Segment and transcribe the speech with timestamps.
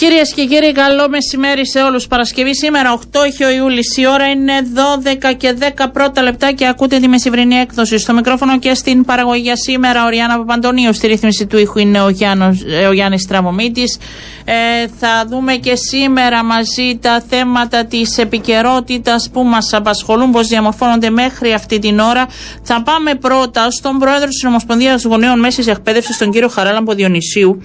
[0.00, 2.06] Κυρίες και κύριοι, καλό μεσημέρι σε όλους.
[2.06, 3.96] Παρασκευή σήμερα, 8 έχει ο Ιούλης.
[3.96, 7.98] Η ώρα είναι 12 και 10 πρώτα λεπτά και ακούτε τη μεσημβρινή έκδοση.
[7.98, 10.94] Στο μικρόφωνο και στην παραγωγή για σήμερα, ο Ριάννα Παπαντονίου.
[10.94, 13.84] Στη ρύθμιση του ήχου είναι ο, Γιάννος, ε, ο Γιάννης Τραβομίτη.
[14.44, 21.10] Ε, θα δούμε και σήμερα μαζί τα θέματα της επικαιρότητας που μας απασχολούν, πώς διαμορφώνονται
[21.10, 22.26] μέχρι αυτή την ώρα.
[22.62, 27.62] Θα πάμε πρώτα στον πρόεδρο της Ομοσπονδίας Γονέων Μέσης Εκπαίδευσης, τον κύριο Χαράλαμπο Διονυσίου.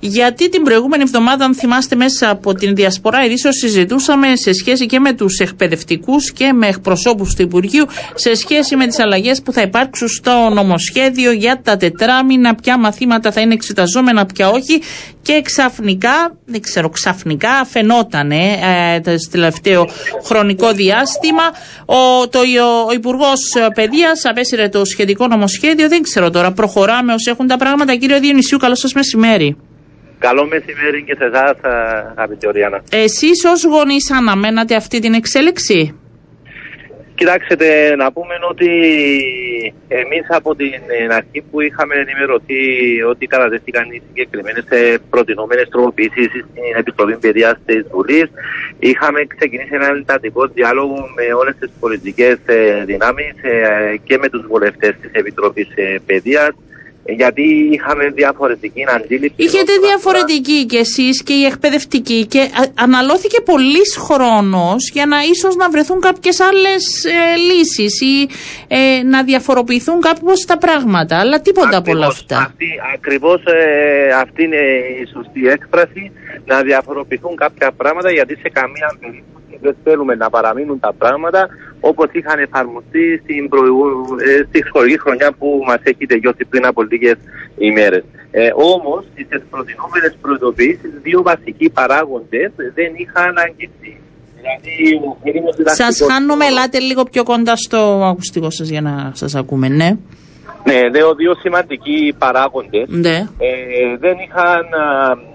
[0.00, 4.98] Γιατί την προηγούμενη εβδομάδα, αν θυμάστε, μέσα από την Διασπορά Ειδήσεως συζητούσαμε σε σχέση και
[5.00, 9.60] με τους εκπαιδευτικούς και με εκπροσώπους του Υπουργείου σε σχέση με τις αλλαγές που θα
[9.62, 14.82] υπάρξουν στο νομοσχέδιο για τα τετράμινα, ποια μαθήματα θα είναι εξεταζόμενα, ποια όχι.
[15.22, 18.56] Και ξαφνικά, δεν ξέρω, ξαφνικά φαινόταν ε,
[19.04, 19.88] το τελευταίο
[20.24, 21.42] χρονικό διάστημα
[21.84, 23.40] ο, το, ο, ο Υπουργός
[23.74, 25.88] Παιδείας απέσυρε το σχετικό νομοσχέδιο.
[25.88, 27.96] Δεν ξέρω τώρα, προχωράμε ω έχουν τα πράγματα.
[27.96, 29.56] Κύριε Διονυσίου, καλό σας μεσημέρι.
[30.26, 31.56] Καλό μεσημέρι και σε εσάς,
[32.14, 32.82] αγαπητή Οριάννα.
[32.90, 35.96] Εσείς ως γονείς αναμένατε αυτή την εξέλιξη;
[37.14, 38.68] Κοιτάξτε, να πούμε ότι
[39.88, 40.72] εμείς από την
[41.10, 42.62] αρχή που είχαμε ενημερωθεί
[43.02, 48.26] ότι καταδέχτηκαν οι συγκεκριμένες ε, προτινόμενες τροποποιήσεις στην Επιτροπή Παιδείας της Βουλής,
[48.78, 54.46] είχαμε ξεκινήσει ένα εντατικό διάλογο με όλες τις πολιτικές ε, δυνάμεις ε, και με τους
[54.46, 55.68] βουλευτές της Επιτροπής
[56.06, 56.50] Παιδείας
[57.04, 59.34] γιατί είχαμε διαφορετική αντίληψη.
[59.36, 65.70] Είχετε διαφορετική και εσείς και η εκπαιδευτική και αναλώθηκε πολλής χρόνος για να ίσως να
[65.70, 68.28] βρεθούν κάποιες άλλες ε, λύσεις ή
[68.68, 72.38] ε, να διαφοροποιηθούν κάπως τα πράγματα, αλλά τίποτα από όλα αυτά.
[72.38, 74.62] Αυτή, ακριβώς ε, αυτή είναι
[75.02, 76.12] η σωστή έκφραση,
[76.44, 81.48] να διαφοροποιηθούν κάποια πράγματα γιατί σε καμία περίπτωση δεν θέλουμε να παραμείνουν τα πράγματα
[81.80, 83.44] όπως είχαν εφαρμοστεί στην
[84.26, 87.16] ε, στη σχολική χρονιά που μας έχει τελειώσει πριν από λίγες
[87.58, 88.04] ημέρες.
[88.30, 93.96] Ε, όμως, στις προτινόμενες προειδοποιήσεις, δύο βασικοί παράγοντες δεν είχαν αγγιθεί.
[94.36, 94.74] Δηλαδή,
[95.64, 99.90] σας χάνουμε, ελάτε λίγο πιο κοντά στο ακουστικό σας για να σας ακούμε, ναι.
[100.64, 103.16] Ναι, δύο, δύο σημαντικοί παράγοντες ναι.
[103.38, 105.31] ε, δεν είχαν ε,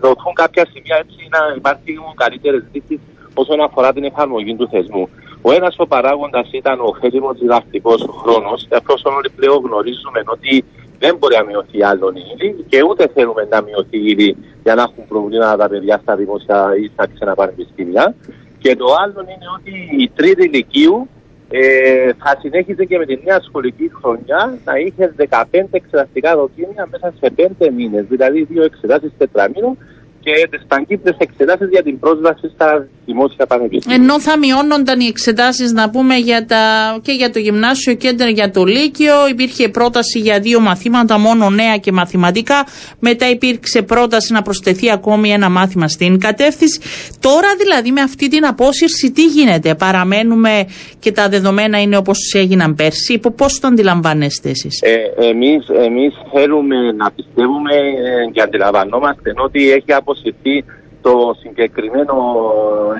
[0.00, 3.00] δοθούν κάποια σημεία έτσι να υπάρχουν καλύτερες λύσει
[3.34, 5.08] όσον αφορά την εφαρμογή του θεσμού.
[5.42, 10.64] Ο ένας ο παράγοντας ήταν ο χέλιμο διδακτικός χρόνος, εφόσον όλοι πλέον γνωρίζουμε ότι
[10.98, 15.06] δεν μπορεί να μειωθεί άλλον ήδη και ούτε θέλουμε να μειωθεί ήδη για να έχουν
[15.08, 18.14] προβλήματα τα παιδιά στα δημόσια ή στα ξένα πανεπιστήμια.
[18.58, 21.08] Και το άλλο είναι ότι η τρίτη ηλικίου
[21.54, 27.12] ε, θα συνέχιζε και με τη νέα σχολική χρονιά να είχε 15 εξεταστικά δοκίμια μέσα
[27.20, 29.78] σε 5 μήνες, δηλαδή δύο εξετάσεις τετραμήνων
[30.24, 33.96] και τις παγκύπριε εξετάσεις για την πρόσβαση στα δημόσια πανεπιστήμια.
[33.96, 36.58] Ενώ θα μειώνονταν οι εξετάσεις, να πούμε, για τα,
[37.02, 39.14] και για το γυμνάσιο και για το λύκειο.
[39.30, 42.66] Υπήρχε πρόταση για δύο μαθήματα, μόνο νέα και μαθηματικά.
[42.98, 46.80] Μετά υπήρξε πρόταση να προσθεθεί ακόμη ένα μάθημα στην κατεύθυνση.
[47.20, 50.66] Τώρα δηλαδή με αυτή την απόσυρση τι γίνεται, παραμένουμε
[50.98, 56.76] και τα δεδομένα είναι όπως έγιναν πέρσι; Πώς το αντιλαμβάνεστε εσείς; Ε, εμείς, εμείς θέλουμε
[56.92, 60.64] να πιστεύουμε ε, και αντιλαμβανόμαστε ότι έχει αποσυρθεί
[61.02, 62.16] το συγκεκριμένο,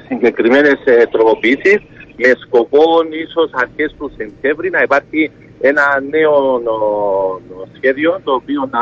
[0.09, 1.81] συγκεκριμένες ε, τροποποιήσεις
[2.17, 2.83] με σκοπό
[3.27, 5.31] ίσως αρχές του Σεπτέμβρη να υπάρχει
[5.61, 6.61] ένα νέο
[7.77, 8.81] σχέδιο το οποίο να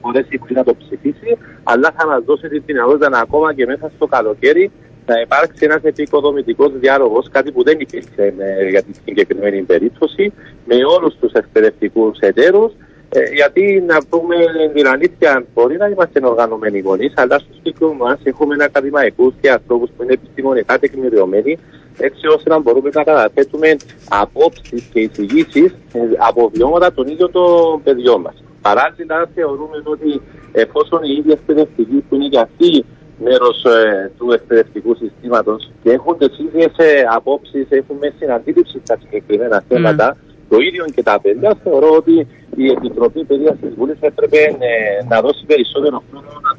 [0.00, 3.90] μπορέσει πριν να το ψηφίσει αλλά θα μας δώσει τη δυνατότητα να ακόμα και μέσα
[3.96, 4.70] στο καλοκαίρι
[5.06, 10.32] να υπάρξει ένας επικοδομητικός διάλογος, κάτι που δεν υπήρξε ε, για τη συγκεκριμένη περίπτωση,
[10.64, 12.72] με όλους τους εκπαιδευτικούς εταίρους
[13.14, 14.36] ε, γιατί να πούμε
[14.74, 19.90] την αλήθεια, μπορεί να είμαστε οργανωμένοι γονείς, αλλά στο σπίτι μας έχουμε ακαδημαϊκούς και ανθρώπους
[19.96, 21.58] που είναι επιστημονικά τεκμηριωμένοι,
[21.98, 23.76] έτσι ώστε να μπορούμε να καταθέτουμε
[24.08, 28.44] απόψεις και εισηγήσεις ε, από βιώματα των ίδιων των παιδιών μας.
[28.62, 30.20] Παράλληλα, θεωρούμε ότι
[30.52, 32.84] εφόσον οι ίδιοι εκπαιδευτικοί που είναι και αυτοί
[33.24, 36.72] μέρος ε, του εκπαιδευτικού συστήματος και έχουν τις ίδιες
[37.14, 42.26] απόψεις, έχουμε συναντήληψη στα συγκεκριμένα θέματα, mm το ίδιο και τα παιδιά, θεωρώ ότι
[42.56, 46.56] η Επιτροπή Παιδείας της Βουλής έπρεπε ε, να δώσει περισσότερο χρόνο να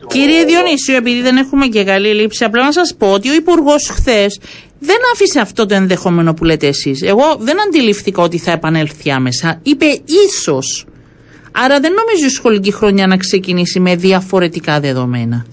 [0.00, 0.06] το...
[0.06, 3.88] Κύριε Διονύσιο, επειδή δεν έχουμε και καλή λήψη, απλά να σας πω ότι ο Υπουργός
[3.92, 4.40] χθες
[4.78, 7.02] δεν άφησε αυτό το ενδεχόμενο που λέτε εσείς.
[7.02, 9.60] Εγώ δεν αντιληφθήκα ότι θα επανέλθει άμεσα.
[9.62, 9.86] Είπε
[10.26, 10.86] ίσως.
[11.52, 15.46] Άρα δεν νομίζω η σχολική χρονιά να ξεκινήσει με διαφορετικά δεδομένα.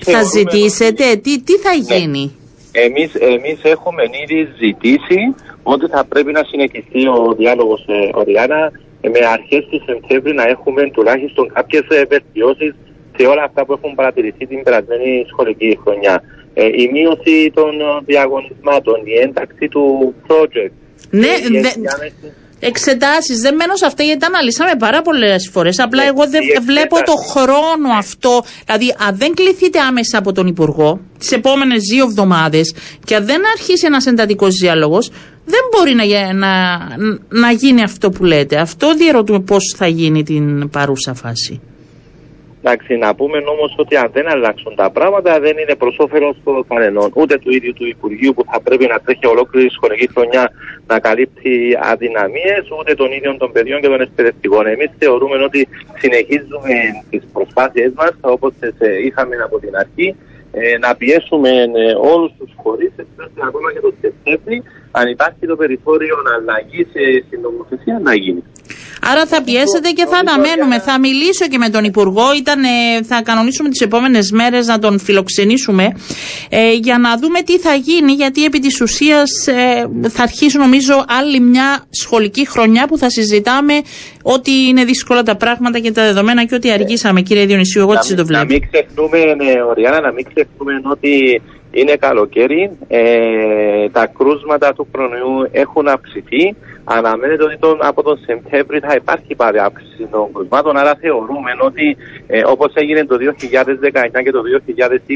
[0.00, 1.70] θα ζητήσετε, τι, τι θα
[2.06, 2.30] ναι.
[2.72, 2.84] Γίνει.
[2.84, 9.26] Εμείς, εμείς έχουμε ήδη ζητήσει ότι θα πρέπει να συνεχιστεί ο διάλογος ε, Οριάννα με
[9.32, 12.74] αρχές του Σεπτέμβρη να έχουμε τουλάχιστον κάποιες βελτιώσεις
[13.16, 16.22] σε όλα αυτά που έχουν παρατηρηθεί την περασμένη σχολική χρονιά.
[16.54, 17.70] ε, η μείωση των
[18.04, 20.70] διαγωνισμάτων, η ένταξη του project.
[21.10, 21.28] Ναι,
[21.60, 21.68] δε,
[22.60, 23.40] εξετάσεις.
[23.40, 25.78] Δεν μένω σε αυτά γιατί τα αναλύσαμε πάρα πολλές φορές.
[25.78, 28.44] Απλά εγώ δεν βλέπω το χρόνο αυτό.
[28.66, 32.74] Δηλαδή, αν δεν κληθείτε άμεσα από τον Υπουργό τις επόμενες δύο εβδομάδες
[33.04, 35.10] και αν δεν αρχίσει ένας εντατικός διάλογος,
[35.44, 36.78] δεν μπορεί να, να,
[37.28, 38.56] να γίνει αυτό που λέτε.
[38.56, 41.60] Αυτό διαρωτούμε πώς θα γίνει την παρούσα φάση.
[42.62, 46.66] Εντάξει, να πούμε όμως ότι αν δεν αλλάξουν τα πράγματα δεν είναι προς όφελος των
[46.68, 47.10] κανενών.
[47.14, 50.50] Ούτε του ίδιου του Υπουργείου που θα πρέπει να τρέχει ολόκληρη σχολική χρονιά
[50.86, 54.66] να καλύπτει αδυναμίες, ούτε των ίδιων των παιδιών και των εκπαιδευτικών.
[54.66, 55.68] Εμείς θεωρούμε ότι
[55.98, 56.74] συνεχίζουμε
[57.10, 58.52] τις προσπάθειές μας όπως
[59.04, 60.16] είχαμε από την αρχή
[60.52, 65.56] ε, να πιέσουμε ε, όλους τους φορείς, ώστε ακόμα και το Σεπτέμβρη, αν υπάρχει το
[65.56, 66.86] περιθώριο αλλαγή
[67.26, 68.42] στην νομοθεσία, να γίνει.
[69.02, 70.80] Άρα θα πιέσετε και θα αναμένουμε.
[70.80, 72.34] Θα μιλήσω και με τον Υπουργό.
[72.36, 72.62] Ήταν,
[73.04, 75.92] θα κανονίσουμε τις επόμενες μέρες να τον φιλοξενήσουμε
[76.48, 78.12] ε, για να δούμε τι θα γίνει.
[78.12, 83.74] Γιατί επί της ουσίας ε, θα αρχίσει νομίζω άλλη μια σχολική χρονιά που θα συζητάμε
[84.22, 87.80] ότι είναι δύσκολα τα πράγματα και τα δεδομένα και ότι αργήσαμε, κύριε Διονυσίου.
[87.80, 88.44] Εγώ τι το βλέπω.
[88.44, 94.88] Να μην ξεχνούμε, ναι, Οριάννα, να μην ξεχνούμε ότι είναι καλοκαίρι, ε, τα κρούσματα του
[94.92, 96.56] χρονιού έχουν αυξηθεί.
[96.92, 100.76] Αναμένεται ότι τον, από τον Σεπτέμβρη θα υπάρχει πάλι αύξηση των κρούσματων.
[100.76, 101.96] Άρα θεωρούμε ότι
[102.26, 104.42] ε, όπως έγινε το 2019 και το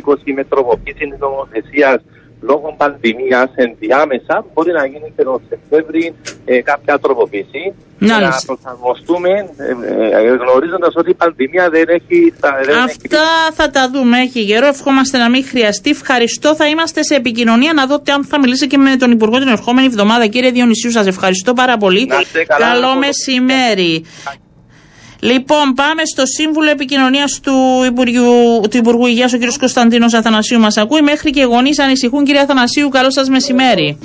[0.07, 1.99] 2020 με τροποποίηση της νομοθεσίας
[2.49, 6.15] λόγω πανδημίας ενδιάμεσα μπορεί να γίνει και τον Σεπτέμβρη
[6.45, 7.75] ε, κάποια τροποποίηση.
[7.99, 9.71] Να, να προσαρμοστούμε ε,
[10.19, 12.35] ε, γνωρίζοντας ότι η πανδημία δεν έχει.
[12.67, 13.55] Δεν Αυτά έχει...
[13.55, 14.19] θα τα δούμε.
[14.19, 14.67] Έχει καιρό.
[14.67, 15.91] Ευχόμαστε να μην χρειαστεί.
[15.91, 16.55] Ευχαριστώ.
[16.55, 19.87] Θα είμαστε σε επικοινωνία να δω αν θα μιλήσει και με τον Υπουργό την ερχόμενη
[19.87, 20.27] εβδομάδα.
[20.27, 22.09] Κύριε Διονυσίου, σας ευχαριστώ πάρα πολύ.
[22.59, 24.05] Καλό μεσημέρι.
[25.31, 27.53] Λοιπόν, πάμε στο Σύμβουλο Επικοινωνίας του,
[28.71, 29.43] του Υπουργού Υγείας, ο κ.
[29.59, 31.03] Κωνσταντίνος Αθανασίου μας ακούει.
[31.03, 33.99] Μέχρι και γονείς ανησυχούν, κύριε Αθανασίου, καλό σας μεσημέρι.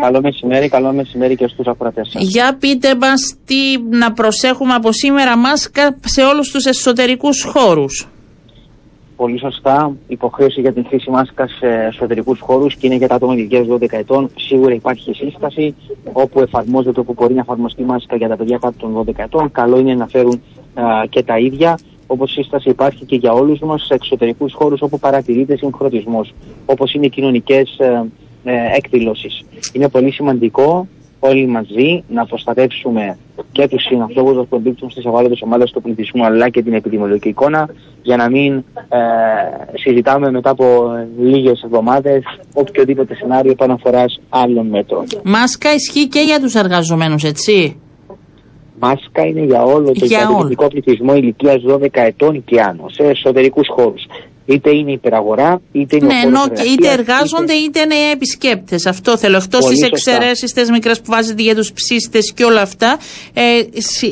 [0.00, 2.22] Καλό μεσημέρι, καλό μεσημέρι και στους ακροατές σας.
[2.22, 8.08] Για πείτε μας τι να προσέχουμε από σήμερα μάσκα σε όλους τους εσωτερικούς χώρους
[9.16, 13.34] πολύ σωστά υποχρέωση για την χρήση μάσκας σε εσωτερικούς χώρους και είναι για τα άτομα
[13.34, 14.30] ηλικίας 12 ετών.
[14.36, 15.74] Σίγουρα υπάρχει σύσταση
[16.12, 19.50] όπου εφαρμόζεται, όπου μπορεί να εφαρμοστεί μάσκα για τα παιδιά κάτω των 12 ετών.
[19.50, 20.42] Καλό είναι να φέρουν
[20.74, 21.78] α, και τα ίδια.
[22.06, 26.34] Όπως σύσταση υπάρχει και για όλους μας σε εξωτερικούς χώρους όπου παρατηρείται συγχρονισμός,
[26.66, 28.04] όπως είναι κοινωνικές ε,
[28.44, 29.44] ε, εκδηλώσεις.
[29.72, 30.86] Είναι πολύ σημαντικό
[31.28, 33.18] όλοι μαζί να προστατεύσουμε
[33.52, 37.28] και τους συνανθρώπους μα που εμπίπτουν στις ευάλωτε ομάδες του πληθυσμού αλλά και την επιδημιολογική
[37.28, 37.68] εικόνα
[38.02, 38.98] για να μην ε,
[39.74, 40.66] συζητάμε μετά από
[41.20, 42.22] λίγες εβδομάδες
[42.54, 45.04] οποιοδήποτε σενάριο επαναφοράς άλλων μέτρων.
[45.24, 47.80] Μάσκα ισχύει και για τους εργαζομένους, έτσι;
[48.78, 54.02] Μάσκα είναι για όλο το για πληθυσμό ηλικίας 12 ετών και άνω, σε εσωτερικούς χώρους
[54.46, 56.40] είτε είναι υπεραγορά, είτε είναι ναι, ενώ
[56.72, 58.86] είτε εργάζονται είτε, είτε είναι επισκέπτες.
[58.86, 59.36] Αυτό θέλω.
[59.36, 62.98] Εκτό τι εξαιρέσεις τι μικρές που βάζετε για τους ψήστε και όλα αυτά,
[63.32, 63.42] ε,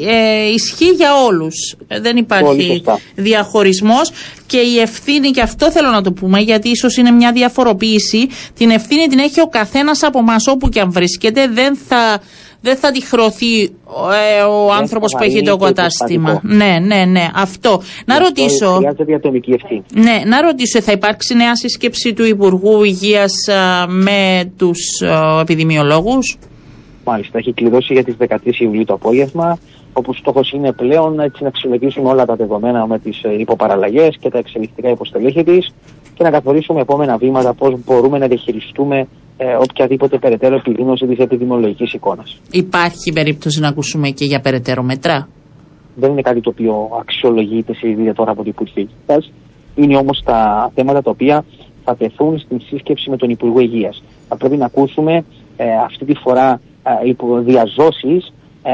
[0.09, 1.77] ε, ισχύει για όλους.
[1.89, 2.83] Ε, δεν υπάρχει
[3.15, 4.11] διαχωρισμός
[4.47, 8.71] και η ευθύνη, και αυτό θέλω να το πούμε, γιατί ίσως είναι μια διαφοροποίηση, την
[8.71, 11.49] ευθύνη την έχει ο καθένας από εμά όπου και αν βρίσκεται.
[11.49, 12.21] Δεν θα
[12.65, 16.41] δεν θα τη χρεωθεί ε, ο άνθρωπος που έχει το κατάστημα.
[16.43, 17.81] Ναι, ναι, ναι, αυτό.
[18.07, 18.81] Να ρωτήσω.
[19.95, 23.33] Ναι, να ρωτήσω, θα υπάρξει νέα σύσκεψη του Υπουργού Υγείας
[23.89, 24.81] με τους
[25.41, 26.39] επιδημιολόγους;
[27.05, 29.59] Μάλιστα, έχει κλειδώσει για τις 13 Ιουλίου το απόγευμα,
[29.93, 34.31] όπου στόχος είναι πλέον έτσι, να αξιολογήσουμε όλα τα δεδομένα με τις ε, υποπαραλλαγές και
[34.31, 35.75] τα εξελικτικά υποστελέχη της
[36.15, 41.93] και να καθορίσουμε επόμενα βήματα πώς μπορούμε να διαχειριστούμε ε, οποιαδήποτε περαιτέρω επιδείνωση της επιδημιολογικής
[41.93, 42.41] εικόνας.
[42.51, 45.29] Υπάρχει περίπτωση να ακούσουμε και για περαιτέρω μέτρα;
[45.95, 48.89] Δεν είναι κάτι το οποίο αξιολογείται, συζητείται τώρα από την Υπουργή
[49.75, 51.45] Είναι όμως τα θέματα τα οποία
[51.85, 54.03] θα τεθούν στην σύσκεψη με τον Υπουργό Υγείας.
[54.29, 55.25] Θα πρέπει να ακούσουμε
[55.57, 56.61] ε, αυτή τη φορά
[57.05, 58.23] ε, διαζώσει
[58.63, 58.73] ε,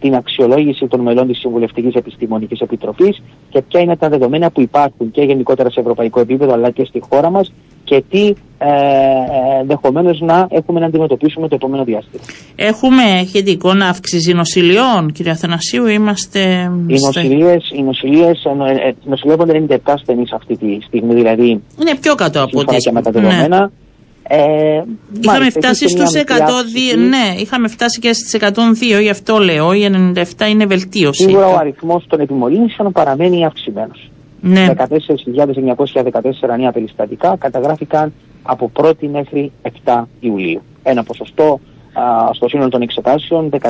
[0.00, 5.10] την αξιολόγηση των μελών της Συμβουλευτικής Επιστημονικής Επιτροπής και ποια είναι τα δεδομένα που υπάρχουν
[5.10, 7.52] και γενικότερα σε ευρωπαϊκό επίπεδο αλλά και στη χώρα μας
[7.84, 12.22] και τι ε, ε ενδεχομένως να έχουμε να αντιμετωπίσουμε το επόμενο διάστημα.
[12.56, 16.40] Έχουμε, έχετε εικόνα αύξηση νοσηλειών, κύριε Αθανασίου, είμαστε...
[16.86, 21.62] Οι νοσηλείες, οι νοσηλείες ε, ε, νοσηλεύονται 97 ασθενείς αυτή τη στιγμή, δηλαδή...
[21.80, 22.92] Είναι πιο κάτω από ό,τι...
[22.92, 23.60] με τα δεδομένα.
[23.60, 23.66] Ναι.
[24.28, 24.82] Ε,
[25.20, 30.48] είχαμε φτάσει στους 102, ναι, είχαμε φτάσει και στις 102, γι' αυτό λέω, η 97
[30.48, 31.22] είναι βελτίωση.
[31.22, 34.10] Σίγουρα ο αριθμός των επιμολύνσεων παραμένει αυξημένος.
[34.46, 34.66] Ναι.
[34.76, 39.52] 14.914 νέα περιστατικά καταγράφηκαν από 1η μέχρι
[39.84, 40.62] 7 Ιουλίου.
[40.82, 41.60] Ένα ποσοστό
[42.32, 43.60] στο σύνολο των εξετάσεων 13,42%.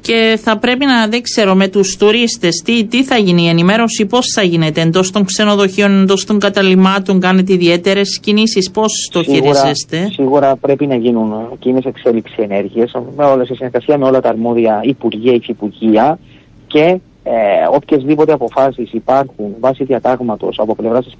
[0.00, 4.06] Και θα πρέπει να, δεν ξέρω, με τους τουρίστες τι, τι θα γίνει η ενημέρωση,
[4.06, 9.40] πώς θα γίνεται εντός των ξενοδοχείων, εντός των καταλημάτων, κάνετε ιδιαίτερες κινήσεις, πώς το σίγουρα,
[9.40, 10.08] χειριστέστε.
[10.12, 14.80] Σίγουρα πρέπει να γίνουν εκείνες εξέλιξη ενέργειες, με όλα σε συνεργασία με όλα τα αρμόδια
[14.84, 16.18] υπουργεία, υφυπουργεία
[16.66, 17.30] και ε,
[17.70, 21.14] οποιασδήποτε αποφάσεις υπάρχουν βάσει διατάγματος από πλευράς της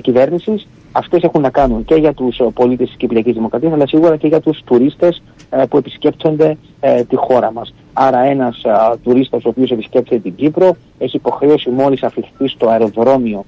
[0.00, 0.56] κυβέρνηση, ε,
[0.92, 4.26] αυτές έχουν να κάνουν και για τους ε, πολίτες της Κυπριακής Δημοκρατίας, αλλά σίγουρα και
[4.26, 7.74] για τους τουρίστες ε, που επισκέπτονται ε, τη χώρα μας.
[7.92, 8.70] Άρα, ένας ε,
[9.02, 13.44] τουρίστας ο οποίος επισκέπτεται την Κύπρο έχει υποχρέωση μόλις αφιχθεί στο αεροδρόμιο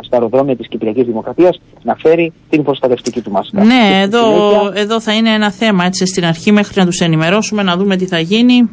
[0.00, 3.64] στα αεροδρόμια της Κυπριακής Δημοκρατίας να φέρει την προστατευτική του μάσκα.
[3.64, 4.22] Ναι, εδώ,
[4.74, 8.06] εδώ θα είναι ένα θέμα έτσι στην αρχή μέχρι να τους ενημερώσουμε, να δούμε τι
[8.06, 8.68] θα γίνει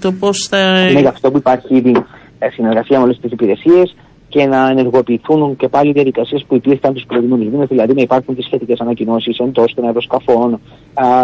[0.00, 0.88] το πώς θα...
[0.90, 1.94] Είναι γι' αυτό που υπάρχει ήδη
[2.38, 3.94] ε, συνεργασία με όλες τις υπηρεσίες
[4.28, 8.36] και να ενεργοποιηθούν και πάλι οι διαδικασίες που υπήρχαν τους προηγούμενους μήνες, δηλαδή να υπάρχουν
[8.36, 10.60] τι σχετικές ανακοινώσεις εντός των αεροσκαφών,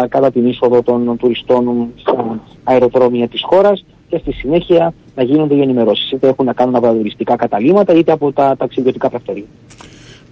[0.09, 5.61] κατά την είσοδο των τουριστών στα αεροδρόμια της χώρας και στη συνέχεια να γίνονται οι
[5.61, 6.11] ενημερώσεις.
[6.11, 6.95] Είτε έχουν να κάνουν από
[7.25, 9.45] τα καταλήμματα είτε από τα ταξιδιωτικά πρακτορία.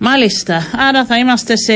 [0.04, 0.56] Μάλιστα.
[0.90, 1.74] Άρα θα είμαστε σε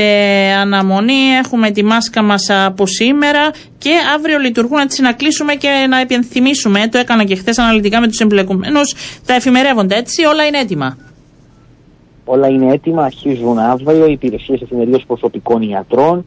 [0.60, 1.20] αναμονή.
[1.44, 6.88] Έχουμε τη μάσκα μας από σήμερα και αύριο λειτουργούν έτσι να κλείσουμε και να επιενθυμίσουμε.
[6.90, 8.94] Το έκανα και χθες αναλυτικά με τους εμπλεκομένους.
[9.26, 10.24] Τα εφημερεύονται έτσι.
[10.24, 10.96] Όλα είναι έτοιμα.
[12.24, 13.04] Όλα είναι έτοιμα.
[13.04, 16.24] Αρχίζουν αύριο οι υπηρεσίες εφημερίδων προσωπικών ιατρών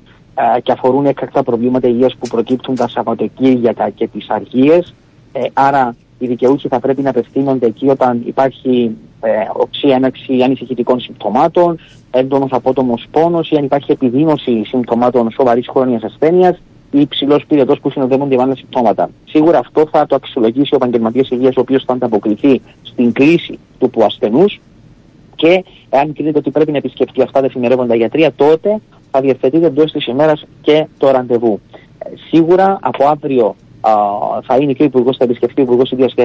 [0.63, 4.94] και αφορούν έκτακτα προβλήματα υγείας που προκύπτουν τα Σαββατοκύριακα και τις αργίες.
[5.32, 9.09] Ε, άρα οι δικαιούχοι θα πρέπει να απευθύνονται εκεί όταν υπάρχει ε,
[9.53, 11.79] οξύ έναξη ανησυχητικών συμπτωμάτων,
[12.11, 16.61] έντονος απότομος πόνος ή αν υπάρχει επιδείνωση συμπτωμάτων σοβαρής χρόνιας ασθένειας
[16.91, 19.09] ή υψηλός πυρετός που συνοδεύονται με άλλα συμπτώματα.
[19.25, 23.89] Σίγουρα αυτό θα το αξιολογήσει ο επαγγελματίας υγείας, ο οποίος θα ανταποκριθεί στην κρίση του
[23.89, 24.59] που ασθενούς
[25.35, 28.79] και εάν κρίνεται ότι πρέπει να επισκεφτεί αυτά τα εφημερεύοντα γιατρία, τότε
[29.11, 31.59] θα διευθετείται εντός της ημέρας και το ραντεβού.
[31.99, 33.55] Ε, σίγουρα από αύριο
[34.43, 36.24] θα είναι και ο Υπουργός, θα επισκεφτεί ο Υπουργός Υγείας και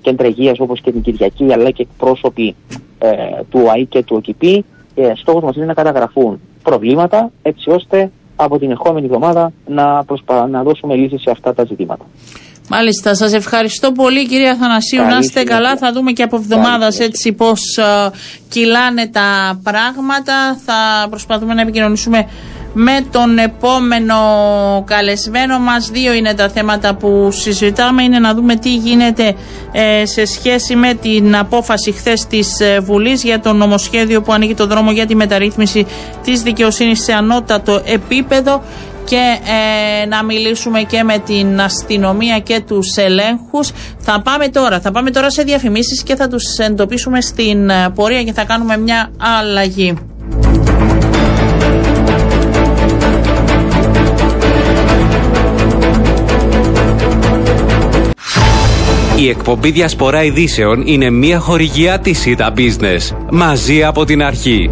[0.00, 2.54] κέντρα υγείας όπως και την Κυριακή, αλλά και εκπρόσωποι
[2.98, 3.16] ε,
[3.48, 4.64] του ΑΗ και του ΟΚΙΠΗ.
[4.94, 10.46] Ε, Στόχος μας είναι να καταγραφούν προβλήματα έτσι ώστε από την ερχόμενη εβδομάδα να, προσπα...
[10.46, 12.04] να δώσουμε λύσεις σε αυτά τα ζητήματα.
[12.72, 17.32] Μάλιστα, σας ευχαριστώ πολύ κυρία Θανασίου, να είστε καλά, θα δούμε και από εβδομάδας έτσι
[17.32, 18.10] πώς uh,
[18.48, 22.26] κυλάνε τα πράγματα, θα προσπαθούμε να επικοινωνήσουμε
[22.72, 24.14] με τον επόμενο
[24.86, 25.90] καλεσμένο μας.
[25.90, 28.02] Δύο είναι τα θέματα που συζητάμε.
[28.02, 29.34] Είναι να δούμε τι γίνεται
[29.72, 34.54] ε, σε σχέση με την απόφαση χθες της ε, Βουλής για το νομοσχέδιο που ανοίγει
[34.54, 35.86] το δρόμο για τη μεταρρύθμιση
[36.24, 38.62] της δικαιοσύνης σε ανώτατο επίπεδο
[39.10, 39.38] και
[40.02, 43.70] ε, να μιλήσουμε και με την αστυνομία και τους ελέγχους.
[43.98, 48.32] Θα πάμε τώρα, θα πάμε τώρα σε διαφημίσεις και θα τους εντοπίσουμε στην πορεία και
[48.32, 49.94] θα κάνουμε μια αλλαγή.
[59.16, 63.16] Η εκπομπή Διασπορά Ειδήσεων είναι μια χορηγιά της ΣΥΤΑ Business.
[63.30, 64.70] Μαζί από την αρχή.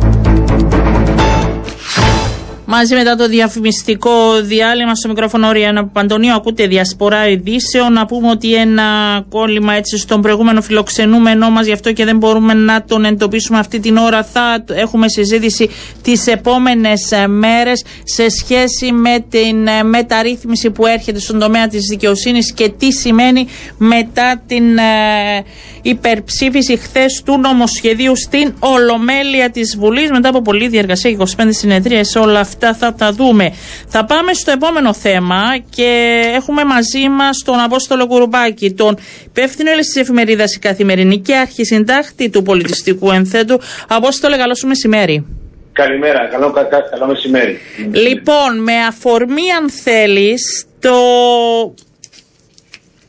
[2.71, 7.93] Μαζί μετά το διαφημιστικό διάλειμμα στο μικρόφωνο Ριάννα Παντονίου ακούτε διασπορά ειδήσεων.
[7.93, 8.85] Να πούμε ότι ένα
[9.29, 13.81] κόλλημα έτσι στον προηγούμενο φιλοξενούμενό μας γι' αυτό και δεν μπορούμε να τον εντοπίσουμε αυτή
[13.81, 14.25] την ώρα.
[14.25, 15.71] Θα έχουμε συζήτηση
[16.03, 21.81] τις επόμενες ε, μέρες σε σχέση με την ε, μεταρρύθμιση που έρχεται στον τομέα της
[21.89, 23.47] δικαιοσύνης και τι σημαίνει
[23.79, 25.45] μετά την ε,
[25.83, 32.41] υπερψήφιση χθες του νομοσχεδίου στην Ολομέλεια της Βουλής μετά από πολλή διεργασία 25 συνεδρίες όλα
[32.41, 33.53] αυτά αυτά θα τα δούμε.
[33.89, 39.97] Θα πάμε στο επόμενο θέμα και έχουμε μαζί μας τον Απόστολο Κουρουμπάκη, τον υπεύθυνο της
[39.97, 43.61] εφημερίδας Η Καθημερινή και αρχισυντάχτη του πολιτιστικού ενθέτου.
[43.89, 45.27] Απόστολε, καλό σου μεσημέρι.
[45.73, 46.53] Καλημέρα, καλό,
[46.91, 47.59] καλό μεσημέρι.
[47.93, 50.95] Λοιπόν, με αφορμή αν θέλεις το,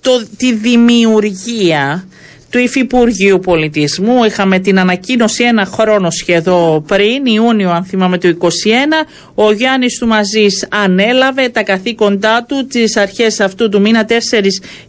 [0.01, 2.08] το, τη δημιουργία
[2.50, 4.24] του Υφυπουργείου Πολιτισμού.
[4.24, 8.48] Είχαμε την ανακοίνωση ένα χρόνο σχεδόν πριν, Ιούνιο αν θυμάμαι το 2021.
[9.36, 14.13] Ο Γιάννης του Μαζής ανέλαβε τα καθήκοντά του τις αρχές αυτού του μήνα 4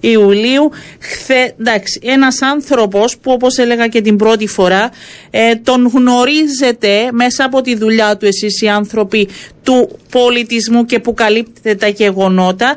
[0.00, 0.70] Ιουλίου.
[1.00, 4.90] Χθε, εντάξει, ένας άνθρωπος που όπως έλεγα και την πρώτη φορά
[5.30, 9.28] ε, τον γνωρίζετε μέσα από τη δουλειά του εσείς οι άνθρωποι
[9.62, 12.76] του πολιτισμού και που καλύπτετε τα γεγονότα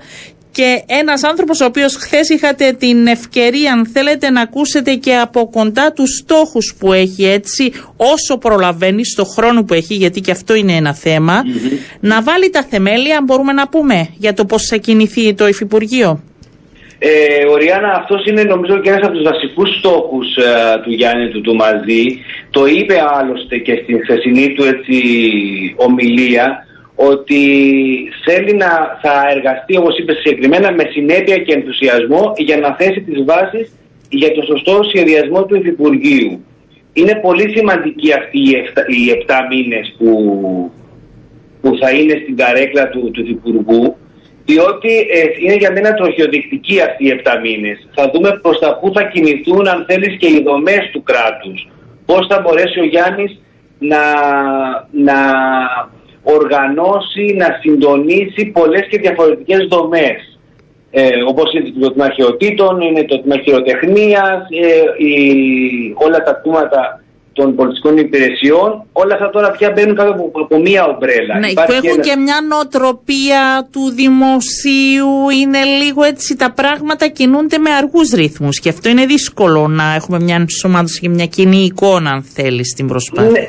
[0.54, 5.50] και ένας άνθρωπος ο οποίος χθες είχατε την ευκαιρία αν θέλετε να ακούσετε και από
[5.50, 10.54] κοντά τους στόχους που έχει έτσι όσο προλαβαίνει στο χρόνο που έχει γιατί και αυτό
[10.56, 10.96] είναι ένα
[12.00, 16.24] να βάλει τα θεμέλια μπορούμε να πούμε για το πώς θα κινηθεί το Υφυπουργείο.
[17.00, 21.30] Ε, ο Ριάννα, αυτός είναι νομίζω και ένας από τους βασικούς στόχους ε, του Γιάννη
[21.30, 22.04] του, του μαζί.
[22.50, 24.98] Το είπε άλλωστε και στην χθεσινή του έτσι,
[25.76, 27.42] ομιλία ότι
[28.26, 33.24] θέλει να θα εργαστεί όπως είπε συγκεκριμένα με συνέπεια και ενθουσιασμό για να θέσει τις
[33.24, 33.74] βάσεις
[34.10, 36.46] για το σωστό σχεδιασμό του Υφυπουργείου.
[36.94, 38.40] Είναι πολύ σημαντική αυτή
[38.88, 40.12] οι 7 μήνες που,
[41.62, 43.96] που θα είναι στην καρέκλα του, του Υφυπουργού
[44.46, 47.88] διότι ε, είναι για μένα τροχιοδεικτική αυτοί οι 7 μήνες.
[47.96, 51.68] Θα δούμε προς τα πού θα κινηθούν αν θέλεις και οι δομές του κράτους.
[52.06, 53.42] Πώς θα μπορέσει ο Γιάννης
[53.80, 54.02] να,
[54.92, 55.16] να
[56.24, 60.20] οργανώσει, να συντονίσει πολλές και διαφορετικές δομές.
[60.92, 65.14] Ε, όπως είναι το τμήμα αρχαιοτήτων, είναι το τμήμα χειροτεχνίας, ε, η,
[66.06, 67.04] όλα τα τμήματα
[67.34, 71.40] των πολιτικών υπηρεσιών, όλα αυτά τώρα πια μπαίνουν κάτω από, από μία ομπρέλα.
[71.40, 77.72] Ναι, που έχουν και μια νοοτροπία του δημοσίου, είναι λίγο έτσι τα πράγματα κινούνται με
[77.72, 82.24] αργούς ρυθμούς και αυτό είναι δύσκολο να έχουμε μια ενσωμάτωση και μια κοινή εικόνα αν
[82.24, 83.32] θέλεις στην προσπάθεια.
[83.32, 83.48] Ναι,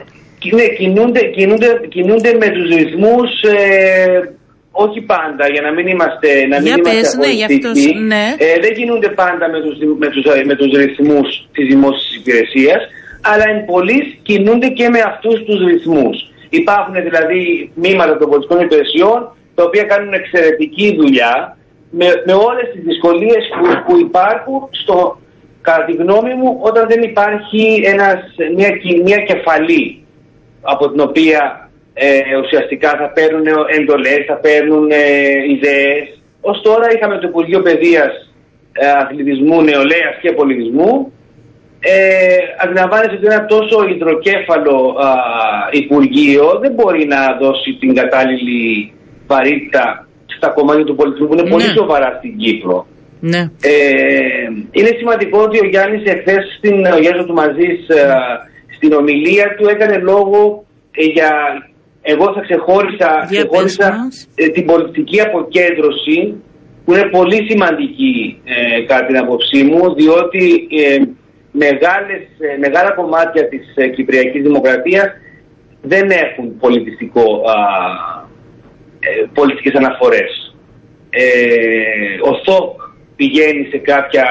[0.52, 4.34] ναι κινούνται, κινούνται, κινούνται με τους ρυθμούς ε,
[4.76, 7.78] όχι πάντα, για να μην είμαστε, να μην για είμαστε πες, ναι, για αυτός,
[8.12, 8.24] ναι.
[8.38, 12.82] Ε, δεν κινούνται πάντα με τους, με τους, με τους ρυθμούς της δημόσιας υπηρεσίας,
[13.30, 16.16] αλλά εν πολλής κινούνται και με αυτούς τους ρυθμούς.
[16.50, 19.20] Υπάρχουν δηλαδή μήματα των πολιτικών υπηρεσιών,
[19.54, 21.56] τα οποία κάνουν εξαιρετική δουλειά,
[21.90, 25.18] με, με όλες τις δυσκολίες που, που υπάρχουν στο,
[25.60, 28.18] κατά τη γνώμη μου, όταν δεν υπάρχει ένας,
[28.56, 28.70] μια,
[29.04, 30.03] μια κεφαλή
[30.64, 33.46] από την οποία ε, ουσιαστικά θα παίρνουν
[33.78, 34.98] εντολές, θα παίρνουν ε,
[35.54, 36.04] ιδέες.
[36.40, 38.12] Ως τώρα είχαμε το Υπουργείο Παιδείας,
[38.72, 41.12] ε, Αθλητισμού, Νεολαίας και Πολιτισμού.
[41.80, 45.08] Ε, αντιλαμβάνεσαι ότι ένα τόσο υδροκέφαλο α,
[45.70, 48.92] Υπουργείο δεν μπορεί να δώσει την κατάλληλη
[49.26, 50.06] βαρύτητα
[50.36, 51.72] στα κομμάτια του πολιτισμού που είναι πολύ Ναι.
[51.76, 52.86] σοβαρά στην Κύπρο.
[53.20, 53.38] Ναι.
[53.38, 53.70] Ε,
[54.70, 58.06] είναι σημαντικό ότι ο Γιάννης εχθές στην ο Γιάννης του Μαζής ε,
[58.84, 61.30] στην ομιλία του έκανε λόγο ε, για
[62.02, 64.28] εγώ θα ξεχώρισα, Για ξεχώρισα πες μας.
[64.34, 66.42] ε, την πολιτική αποκέντρωση
[66.84, 70.96] που είναι πολύ σημαντική ε, κατά την άποψή μου διότι ε,
[71.52, 75.08] μεγάλες, ε, μεγάλα κομμάτια της ε, Κυπριακής Δημοκρατίας
[75.82, 77.56] δεν έχουν πολιτιστικό, α,
[79.00, 80.54] ε, πολιτικές αναφορές.
[81.10, 81.22] Ε,
[82.28, 82.80] ο ΘΟΚ
[83.16, 84.24] πηγαίνει σε κάποια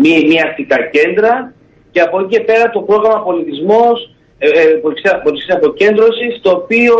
[0.00, 1.54] μία, μία αστικά κέντρα
[1.94, 3.96] και από εκεί και πέρα το πρόγραμμα πολιτισμός,
[4.38, 6.96] ε, ε, πολιτιστικής- πολιτιστικής αποκέντρωσης, το οποίο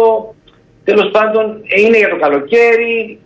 [0.85, 3.19] τέλος πάντων ε, είναι για το καλοκαίρι,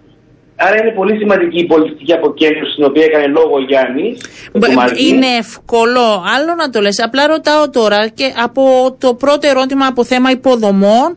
[0.56, 4.16] άρα είναι πολύ σημαντική η πολιτιστική αποκέντρωση στην οποία έκανε λόγο ο Γιάννης.
[4.52, 5.08] Μπ- του Μαρκή.
[5.08, 6.98] Είναι εύκολο, άλλο να το λες.
[7.06, 8.62] Απλά ρωτάω τώρα και από
[8.98, 11.16] το πρώτο ερώτημα από θέμα υποδομών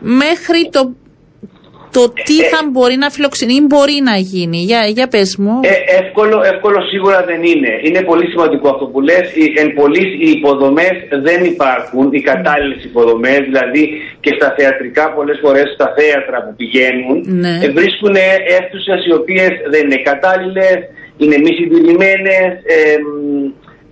[0.00, 0.80] μέχρι το,
[1.96, 4.58] το τι Ε, θα μπορεί να φιλοξενεί ή μπορεί να γίνει.
[4.70, 5.54] Για, για πες μου.
[5.72, 7.72] Ε, εύκολο, εύκολο σίγουρα δεν είναι.
[7.86, 9.24] Είναι πολύ σημαντικό αυτό που λες.
[9.38, 10.94] Οι- Εν πολλής οι υποδομές
[11.26, 13.82] δεν υπάρχουν, οι κατάλληλες υποδομές, δηλαδή
[14.20, 17.54] και στα θεατρικά πολλές φορές στα θέατρα που πηγαίνουν, Ναι.
[17.64, 18.14] ε, βρίσκουν
[18.56, 20.76] αίθουσες οι οποίες δεν είναι κατάλληλες,
[21.22, 23.46] είναι μη συντηρημένες, ε, μ,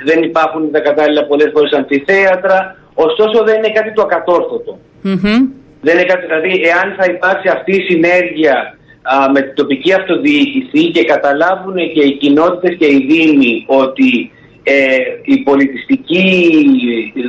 [0.09, 2.59] δεν υπάρχουν τα κατάλληλα πολλές φορές αμφιθέατρα,
[2.95, 4.73] ωστόσο δεν είναι κάτι το ακατόρθωτο.
[5.03, 5.41] Μμμ.
[5.81, 10.91] Δεν είναι κάτι, δηλαδή, εάν θα υπάρξει αυτή η συνέργεια α, με την τοπική αυτοδιοίκηση
[10.91, 14.31] και καταλάβουν και οι κοινότητες και οι δήμοι ότι
[14.63, 16.27] ε, η πολιτιστική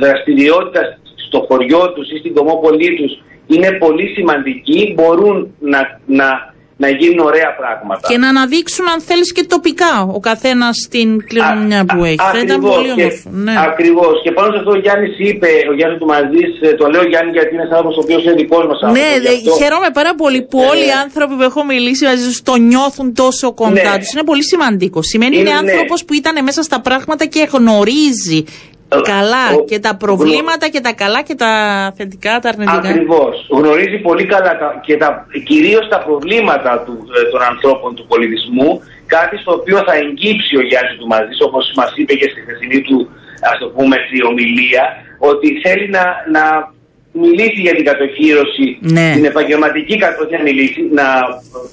[0.00, 6.51] δραστηριότητα στο χωριό τους ή στην κομμόπολή τους είναι πολύ σημαντική, μπορούν να, να,
[6.84, 8.04] να γίνουν ωραία πράγματα.
[8.10, 12.20] Και να αναδείξουν αν θέλεις και τοπικά ο καθένας την κληρονομιά Α- που α- έχει.
[12.36, 13.26] Θα ήταν ακριβώς πολύ και- όμορφο.
[13.46, 13.54] Ναι.
[13.68, 14.14] Ακριβώς.
[14.24, 17.30] Και πάνω σε αυτό ο Γιάννης είπε, ο Γιάννης του Μαζής, ε, το λέω Γιάννη
[17.36, 18.96] γιατί είναι ένας άνθρωπος ο οποίος είναι δικός μας άνθρωπος.
[19.00, 22.02] Ναι, γι' δε- αυτό- χαίρομαι πάρα πολύ που Ε, όλοι οι άνθρωποι που έχω μιλήσει
[22.10, 23.98] μαζί τους το νιώθουν τόσο κοντά Ναι.
[24.00, 24.10] τους.
[24.14, 24.98] Είναι πολύ σημαντικό.
[25.12, 25.70] Σημαίνει είναι, Είναι, ναι.
[25.70, 30.80] άνθρωπος που ήταν μέσα στα πράγματα και γνωρίζει Ε, καλά ο- και τα προβλήματα και
[30.80, 31.52] τα καλά και τα
[31.96, 32.78] θετικά, τα αρνητικά.
[32.88, 33.46] Ακριβώς.
[33.50, 38.80] Γνωρίζει πολύ καλά τα, και τα, κυρίως τα προβλήματα του, ε, των ανθρώπων του πολιτισμού,
[39.06, 42.80] κάτι στο οποίο θα εγκύψει ο Γιάννης του Μαζής, όπως μας είπε και στη χθεσινή
[42.80, 43.08] του,
[43.52, 44.84] ας το πούμε, στη ομιλία,
[45.18, 46.04] ότι θέλει να,
[46.36, 46.44] να
[47.12, 49.10] μιλήσει για την κατοχήρωση, Ναι.
[49.14, 51.06] την επαγγελματική κατοχήρωση, να μιλήσει, να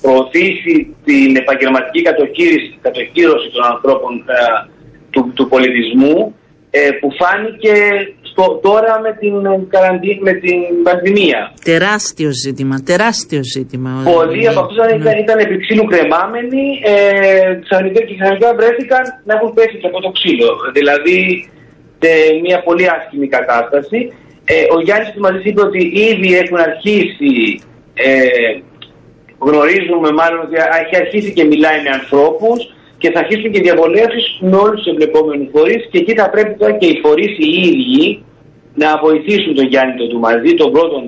[0.01, 4.67] προωθήσει την επαγγελματική κατοχήρωση, κατοχήρωση των ανθρώπων ε,
[5.09, 6.35] του, του πολιτισμού,
[6.71, 7.75] ε, που φάνηκε
[8.21, 9.33] στο, τώρα με την,
[9.73, 11.39] καραντί, με την πανδημία.
[11.63, 13.91] Τεράστιο ζήτημα, τεράστιο ζήτημα.
[14.13, 16.95] Πολλοί από αυτούς ήταν, ήταν, ήταν επί ξύλου κρεμάμενοι ε,
[17.65, 20.49] ξαφνικά και ξαφνικά βρέθηκαν να έχουν πέσει και από το ξύλο.
[20.77, 21.17] Δηλαδή
[22.01, 22.11] σε
[22.43, 23.99] μια πολύ άσχημη κατάσταση.
[24.45, 27.35] Ε, ο Γιάννης του Μαζής είπε ότι ήδη έχουν αρχίσει,
[27.93, 28.11] ε,
[29.47, 32.59] γνωρίζουμε μάλλον ότι έχει αρχίσει και μιλάει με ανθρώπους
[32.99, 36.73] και θα αρχίσουν και διαβολεύσεις με όλους τους εμπλεκόμενους φορείς και εκεί θα πρέπει τώρα
[36.79, 38.23] και οι φορείς οι ίδιοι
[38.81, 41.01] να βοηθήσουν τον Γιάννη τον του μαζί, τον πρώτον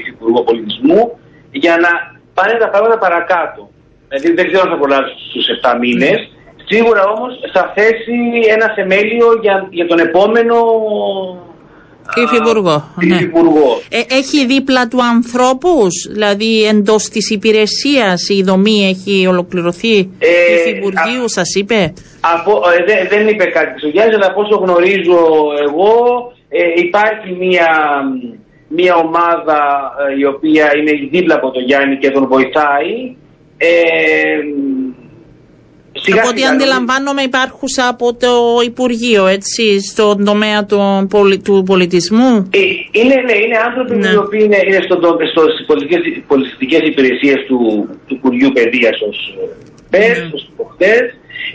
[0.00, 1.18] Υφυπουργό Πολιτισμού
[1.50, 1.90] για να
[2.34, 3.70] πάνε τα πράγματα παρακάτω.
[4.08, 6.18] Δηλαδή δεν ξέρω αν θα προλάβεις στους 7 μήνες.
[6.70, 8.16] Σίγουρα όμως θα θέσει
[8.54, 10.56] ένα θεμέλιο για, για τον επόμενο
[12.24, 12.84] Υφυπουργό.
[12.94, 13.14] Ναι.
[13.14, 13.80] υφυπουργό.
[13.88, 20.68] Ε, έχει δίπλα του ανθρώπους, δηλαδή εντός της υπηρεσίας η δομή έχει ολοκληρωθεί; Ε, του
[20.68, 24.56] Υφυπουργείου, α- σας είπε; Από, ε, δεν, δεν είπε κάτι στο Γιάννη, αλλά από όσο
[24.64, 25.18] γνωρίζω
[25.66, 25.92] εγώ
[26.48, 27.70] ε, υπάρχει μια,
[28.68, 29.60] μια ομάδα
[30.14, 33.16] ε, η οποία είναι δίπλα από τον Γιάννη και τον βοηθάει.
[33.56, 33.70] Ε,
[35.92, 38.32] σιγά από ό,τι σιγά, αντιλαμβάνομαι υπάρχουσα από το
[38.64, 42.48] Υπουργείο, έτσι, στον τομέα του, πολι- του πολιτισμού.
[42.50, 42.58] Ε,
[43.00, 44.08] Είναι, ναι, είναι άνθρωποι Ναι.
[44.08, 44.96] οι οποίοι είναι, είναι στο,
[45.30, 47.58] στο, στις πολιτικές, πολιτιστικές υπηρεσίες του,
[48.06, 49.44] του Υπουργείου Παιδείας ως ε,
[49.90, 50.30] ΠΕΣ, Ναι.
[50.34, 51.02] ως υποχτές.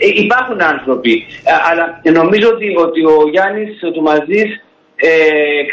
[0.00, 1.84] Ε, υπάρχουν άνθρωποι, Α, αλλά
[2.20, 4.50] νομίζω ότι, ότι ο Γιάννης ο του Μαζής
[4.96, 5.10] ε,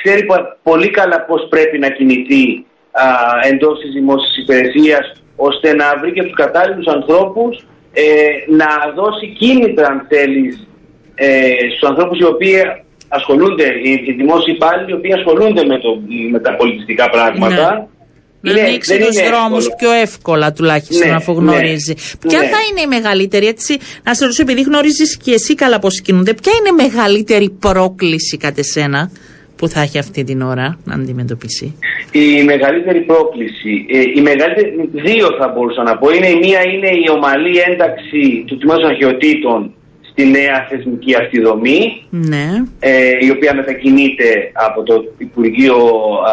[0.04, 3.06] ξέρει πο- πολύ καλά πώς πρέπει να κινηθεί α,
[3.52, 7.54] εντός της δημόσιας υπηρεσίας ώστε να βρει και τους κατάλληλους ανθρώπους
[8.04, 8.06] ε,
[8.62, 10.54] να δώσει κίνητρα αν θέλεις
[11.16, 11.28] ε,
[11.76, 12.56] στους ανθρώπους οι οποίοι
[13.18, 15.90] ασχολούνται, οι, οι δημόσιοι υπάλληλοι οι οποίοι ασχολούνται με, το,
[16.32, 17.68] με τα πολιτιστικά πράγματα.
[17.74, 17.94] Ναι.
[18.42, 19.76] Να Είναι- ανοίξει δεν τους είναι δρόμους εύκολο.
[19.80, 21.94] πιο εύκολα τουλάχιστον Ναι, αφού ναι, γνωρίζει.
[22.28, 22.46] Ποια ναι.
[22.48, 26.34] θα είναι η μεγαλύτερη, έτσι, να σε ρωτήσω, επειδή γνωρίζεις και εσύ καλά πώς κινούνται,
[26.34, 29.12] ποια είναι η μεγαλύτερη πρόκληση κατ' εσένα;
[29.58, 31.76] Που θα έχει αυτή την ώρα να αντιμετωπίσει;
[32.12, 36.90] Η μεγαλύτερη πρόκληση, ε, η μεγαλύτερη, δύο θα μπορούσα να πω, είναι η μία είναι
[37.04, 39.74] η ομαλή ένταξη του Τμήματος Αρχαιοτήτων
[40.10, 42.48] στη νέα θεσμική αυτή δομή, Ναι.
[42.80, 45.76] ε, η οποία μετακινείται από το Υπουργείο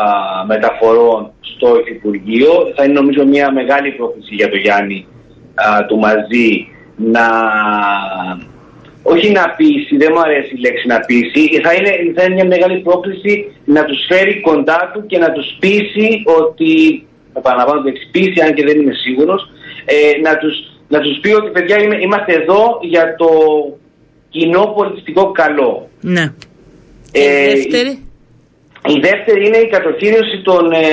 [0.01, 0.03] α,
[0.47, 2.51] Μεταφορών στο Υφυπουργείο.
[2.77, 5.07] Θα είναι νομίζω μια μεγάλη πρόκληση για το Γιάννη
[5.55, 7.27] α, του μαζί να
[9.03, 12.45] όχι να πείσει, δεν μου αρέσει η λέξη να πείσει, θα είναι, θα είναι μια
[12.55, 13.33] μεγάλη πρόκληση
[13.65, 16.09] να τους φέρει κοντά του και να τους πείσει
[16.41, 16.71] ότι,
[17.39, 19.41] επαναλαμβάνω το εξής, πείσει αν και δεν είμαι σίγουρος,
[19.85, 20.55] ε, να, τους,
[20.89, 22.61] να τους πει ότι παιδιά είμαι- είμαστε εδώ
[22.93, 23.29] για το
[24.31, 25.89] κοινό πολιτιστικό καλό.
[26.01, 26.25] Ναι.
[27.13, 27.93] Και Ε, η δεύτερη.
[28.87, 30.85] Η δεύτερη είναι η κατοχήρωση των, ε,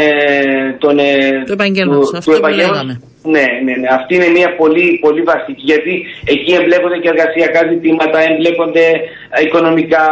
[0.80, 2.76] των, ε, Του επαγγέλματος, αυτό που επαγγέλματος.
[2.76, 3.02] λέγαμε.
[3.24, 8.20] Ναι, ναι, ναι, αυτή είναι μια πολύ, πολύ βασική γιατί εκεί εμπλέκονται και εργασιακά ζητήματα,
[8.20, 8.86] εμπλέκονται
[9.30, 10.06] ε, οικονομικά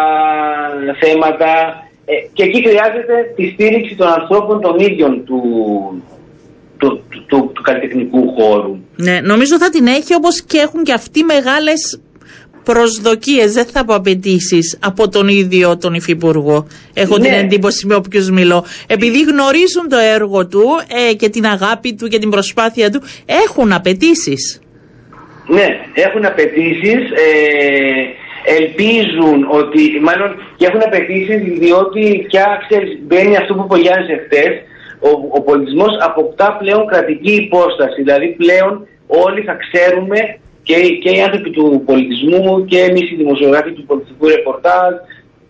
[1.02, 1.52] θέματα
[2.06, 5.42] ε, και εκεί χρειάζεται τη στήριξη των ανθρώπων των ίδιων του,
[6.78, 8.78] του, του, του, του καλλιτεχνικού χώρου.
[8.96, 12.00] Ναι, νομίζω θα την έχει όπως και έχουν και αυτοί μεγάλες
[12.70, 16.68] προσδοκίες, δεν θα πω απαιτήσεις από τον ίδιο τον Υφυπουργό.
[16.94, 17.24] Έχω Ναι.
[17.24, 18.66] την εντύπωση με όποιους μιλώ.
[18.88, 20.66] Επειδή γνωρίζουν το έργο του
[21.10, 23.02] ε, και την αγάπη του και την προσπάθεια του,
[23.46, 24.62] έχουν απαιτήσεις.
[25.48, 25.68] Ναι,
[26.06, 27.02] έχουν απαιτήσεις.
[27.26, 27.30] Ε,
[28.60, 29.82] ελπίζουν ότι.
[30.08, 34.54] Μάλλον και έχουν απαιτήσεις διότι πια ξέρεις, μπαίνει αυτό που είπε ο Γιάννης εχθές,
[35.10, 37.98] Ο, ο πολιτισμός αποκτά πλέον κρατική υπόσταση.
[38.02, 38.74] Δηλαδή πλέον
[39.26, 40.20] όλοι θα ξέρουμε
[40.68, 44.92] και, και οι άνθρωποι του πολιτισμού και εμείς οι δημοσιογράφοι του πολιτιστικού ρεπορτάζ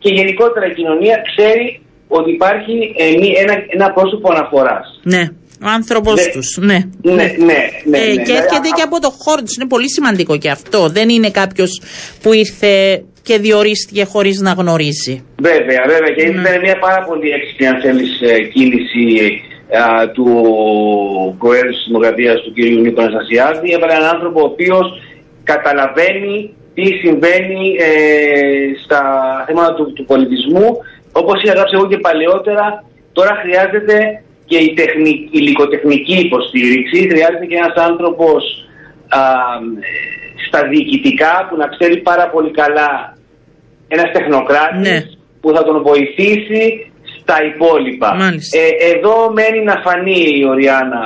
[0.02, 1.66] και γενικότερα η κοινωνία ξέρει
[2.08, 4.86] ότι υπάρχει ε, μη- ένα, ένα πρόσωπο αναφοράς.
[5.14, 5.24] Ναι,
[5.66, 6.32] ο άνθρωπος Ναι.
[6.34, 6.58] τους.
[6.70, 6.80] Ναι.
[7.02, 7.24] Ναι, ναι,
[7.92, 7.98] ναι.
[7.98, 8.24] Ε, ναι.
[8.26, 9.56] και Ναι, έρχεται α- και από το χώρο τους.
[9.56, 10.90] Είναι πολύ σημαντικό και αυτό.
[10.90, 11.72] Δεν είναι κάποιος
[12.22, 15.16] που ήρθε και διορίστηκε χωρίς να γνωρίζει.
[15.42, 16.12] Βέβαια, βέβαια.
[16.16, 19.06] Και ήταν μια πάρα πολύ έξυπνη, αν θέλεις, ε, κίνηση
[19.84, 20.28] α, του
[21.40, 22.58] Προέδρου της Δημοκρατίας, του κ.
[22.86, 23.72] Νίκο Αναστασιάδη.
[23.76, 24.86] Έβαλε έναν άνθρωπο ο οποίος
[25.52, 26.36] καταλαβαίνει
[26.76, 27.92] τι συμβαίνει ε,
[28.84, 29.02] στα
[29.48, 30.68] θέματα του, του πολιτισμού.
[31.22, 32.66] Όπως είχα γράψει εγώ και παλαιότερα,
[33.18, 33.96] τώρα χρειάζεται
[34.50, 36.98] και η τεχνη- υλικοτεχνική υποστήριξη.
[37.12, 38.42] Χρειάζεται και ένας άνθρωπος
[39.10, 39.20] α,
[40.48, 43.18] στα διοικητικά που να ξέρει πάρα πολύ καλά
[43.88, 44.98] ένας τεχνοκράτης Ναι.
[45.42, 48.16] που θα τον βοηθήσει στα υπόλοιπα.
[48.16, 48.58] Μάλιστα.
[48.60, 51.04] Ε, εδώ μένει να φανεί η Οριάννα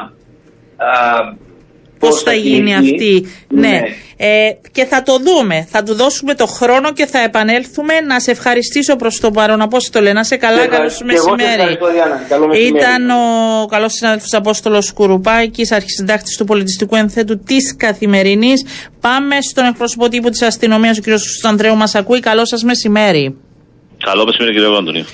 [2.08, 2.94] α, Πώς θα γίνει κινηθεί.
[2.94, 3.28] αυτή.
[3.48, 3.82] Ναι.
[4.24, 5.68] Ε, και θα το δούμε.
[5.70, 7.94] Θα του δώσουμε το χρόνο και θα επανέλθουμε.
[8.08, 10.14] Να σε ευχαριστήσω προς το παρόν, Απόστολε.
[10.14, 11.62] Να σε καλά, Και καλό ευχαριστώ- σου και εγώ σε μεσημέρι.
[11.62, 12.26] ευχαριστώ, Διάννα.
[12.30, 12.78] Καλό μεσημέρι.
[12.78, 18.66] Ήταν ο καλός συνάδελφος Απόστολος Κουρουπάκης, αρχισυντάκτης του πολιτιστικού ενθέτου της Καθημερινής.
[19.00, 21.06] Πάμε στον εκπρόσωπο τύπου της αστυνομίας, ο κ.
[21.48, 22.20] Ανδρέου μα ακούει.
[22.20, 23.36] Καλό σας μεσημέρι.
[24.06, 25.06] Καλό μεσημέρι κύριε Αντωνίου.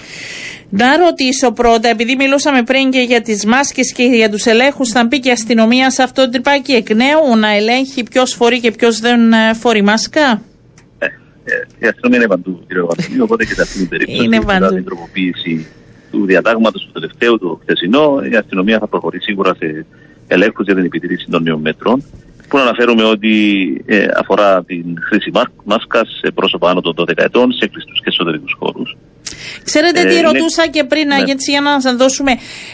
[0.70, 5.06] Να ρωτήσω πρώτα, επειδή μιλούσαμε πριν και για τις μάσκες και για τους ελέγχους, θα
[5.06, 8.72] μπει και η αστυνομία σε αυτό το τρυπάκι εκ νέου να ελέγχει ποιος φορεί και
[8.72, 10.42] ποιος δεν ε, φορεί μάσκα;
[11.00, 14.38] Ε, ε, η αστυνομία είναι παντού κύριε Αντωνίου, οπότε και σε αυτήν την περίπτωση Είναι
[14.38, 14.76] μετά παντού.
[14.76, 15.68] την τροποποίηση
[16.12, 19.86] του διατάγματος του τελευταίου, του χθεσινό, η αστυνομία θα προχωρήσει σίγουρα σε
[20.28, 22.04] ελέγχους για την επιτήρηση των νέων μέτρων
[22.48, 23.34] που να αναφέρουμε ότι
[23.86, 28.06] ε, αφορά την χρήση μά- μάσκας σε πρόσωπα άνω των 12 ετών, σε κλειστούς και
[28.10, 28.98] εσωτερικούς χώρους.
[29.64, 31.16] Ξέρετε τι Ε, είναι- ρωτούσα και πριν, Ναι.
[31.26, 32.32] γιατί για να σας δώσουμε.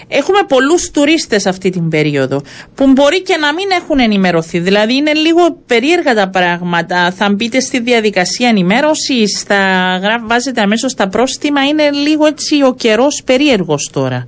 [0.07, 2.41] Έχουμε πολλούς τουρίστες αυτή την περίοδο
[2.75, 4.59] που μπορεί και να μην έχουν ενημερωθεί.
[4.59, 7.11] Δηλαδή είναι λίγο περίεργα τα πράγματα.
[7.11, 9.55] Θα μπείτε στη διαδικασία ενημέρωσης, θα
[10.03, 11.61] γρα- βάζετε αμέσως τα πρόστιμα.
[11.65, 14.27] Είναι λίγο έτσι ο καιρός περίεργος τώρα.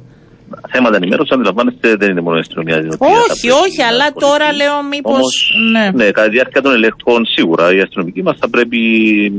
[0.71, 2.75] Θέματα ενημέρωσης, αντιλαμβάνεστε, δεν είναι μόνο η αστυνομία.
[2.75, 4.31] η οποία θα Όχι, πρέπει όχι, να αλλά ασχοληθεί.
[4.31, 5.13] τώρα λέω μήπως.
[5.13, 5.89] Όμως, Ναι.
[6.03, 8.79] ναι, κατά τη διάρκεια των ελέγχων σίγουρα οι αστυνομικοί μας θα πρέπει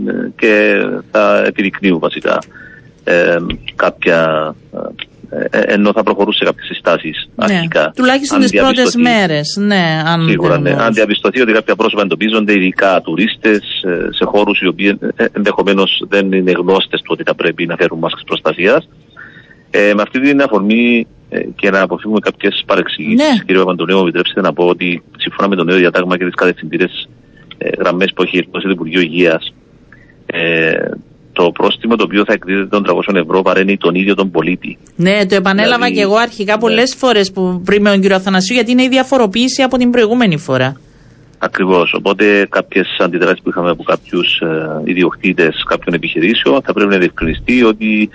[0.09, 0.72] ε, και
[1.12, 2.38] θα επιδεικνύουν βασικά
[3.12, 3.36] ε,
[3.76, 4.54] κάποια.
[4.72, 4.78] ε,
[5.50, 7.80] ε, ενώ θα προχωρούν σε κάποιες συστάσεις αρχικά.
[7.80, 7.90] Ναι.
[7.96, 9.56] Τουλάχιστον Αν τις πρώτες διαπιστωθεί- μέρες.
[9.60, 10.68] Ναι, αν Σίγουρα, δεν ναι.
[10.68, 10.86] μπορούσε.
[10.86, 13.60] Αν διαπιστωθεί ότι κάποια πρόσωπα εντοπίζονται, ειδικά τουρίστες,
[14.10, 14.98] σε χώρους οι οποίοι
[15.32, 18.88] ενδεχομένως δεν είναι γνώστες του ότι θα πρέπει να φέρουν μάσκες προστασίας.
[19.70, 23.38] Ε, με αυτή την αφορμή ε, και να αποφύγουμε κάποιες παρεξηγήσεις, Ναι.
[23.46, 27.08] κύριε Παπαντονίου, μου επιτρέψτε να πω ότι σύμφωνα με το νέο διατάγμα και τις κατευθυντήρες
[27.58, 29.54] ε, γραμμές που έχει εκδώσει το Υπουργείο Υγείας,
[30.26, 30.72] ε,
[31.38, 34.79] το πρόστιμο το οποίο θα εκδίδεται των 300 ευρώ παρένει τον ίδιο τον πολίτη.
[34.96, 36.61] Ναι, το επανέλαβα Δηλαδή, και εγώ αρχικά ναι.
[36.61, 40.37] πολλές φορές που πριν με τον κύριο Αθανασίου, γιατί είναι η διαφοροποίηση από την προηγούμενη
[40.38, 40.77] φορά.
[41.38, 41.92] Ακριβώς.
[41.92, 47.62] Οπότε κάποιες αντιδράσεις που είχαμε από κάποιους ε, ιδιοκτήτες κάποιων επιχειρήσεων θα πρέπει να διευκρινιστεί
[47.62, 48.09] ότι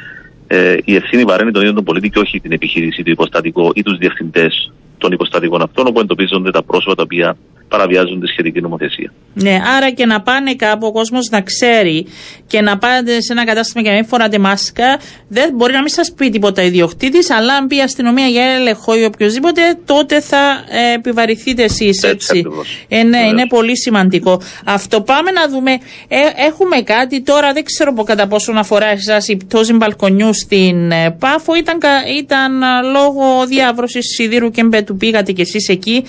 [0.48, 3.82] ε, η ευθύνη βαραίνει τον ίδιο τον πολίτη και όχι την επιχείρηση, το υποστατικό ή
[3.84, 7.38] τους διευθυντές των υποστατικών αυτών, όπου εντοπίζονται τα πρόσωπα τα οποία
[7.68, 9.14] παραβιάζουν τη σχετική νομοθεσία.
[9.34, 12.06] Ναι, άρα και να πάνε κάπου ο κόσμος να ξέρει
[12.48, 15.90] και να πάτε σε ένα κατάστημα και να μην φοράτε μάσκα, δεν μπορεί να μην
[15.90, 20.64] σας πει τίποτα ιδιοκτήτης, αλλά αν πει η αστυνομία για έλεγχο ή οποιοδήποτε, τότε θα
[20.70, 22.38] ε, επιβαρηθείτε εσείς Έτσι έτσι.
[22.40, 22.86] ακριβώς.
[22.88, 23.32] Ε, ναι, Βεβαίως.
[23.32, 24.42] είναι πολύ σημαντικό.
[24.66, 25.72] Αυτό πάμε να δούμε.
[26.08, 30.92] Ε, έχουμε κάτι τώρα, δεν ξέρω από κατά πόσο αφορά εσάς η πτώση μπαλκονιού στην
[30.92, 31.56] ε, Πάφο.
[31.56, 34.97] Ήταν, κα- ήταν α, λόγω διάβρωσης σιδήρου και μπέτου.
[34.97, 36.04] Πήγατε κι εσείς εκεί.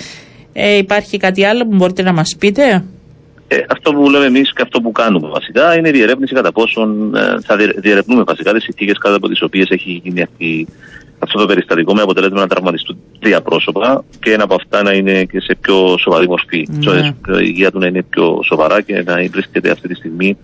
[0.53, 2.85] Ε, υπάρχει κάτι άλλο που μπορείτε να μας πείτε;
[3.49, 7.15] Ε, αυτό που λέμε εμείς και αυτό που κάνουμε βασικά είναι η διερεύνηση κατά πόσον
[7.15, 10.67] ε, θα διε- διερευνούμε βασικά τις συνθήκες κάτω από τις οποίες έχει γίνει αυτή,
[11.19, 15.25] αυτό το περιστατικό με αποτέλεσμα να τραυματιστούν τρία πρόσωπα και ένα από αυτά να είναι
[15.25, 16.69] και σε πιο σοβαρή μορφή.
[16.71, 17.15] Ναι.
[17.27, 20.37] So, η υγεία του να είναι πιο σοβαρά και να βρίσκεται αυτή τη στιγμή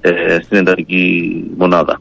[0.00, 2.00] ε, στην εντατική μονάδα.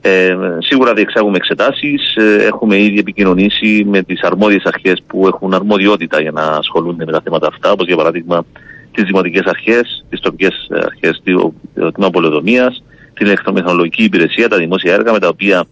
[0.00, 2.16] Ε, σίγουρα διεξάγουμε εξετάσεις.
[2.46, 7.20] έχουμε ήδη επικοινωνήσει με τις αρμόδιες αρχές που έχουν αρμοδιότητα για να ασχολούνται με τα
[7.24, 8.44] θέματα αυτά, όπως για παράδειγμα
[8.90, 12.82] τις δημοτικές αρχές, τις τοπικές αρχές, το, το τμήμα πολεοδομίας,
[13.14, 15.64] την ηλεκτρομηχανολογική υπηρεσία, τα δημόσια έργα με τα οποία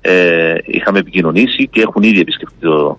[0.00, 2.98] ε, είχαμε επικοινωνήσει και έχουν ήδη επισκεφτεί το,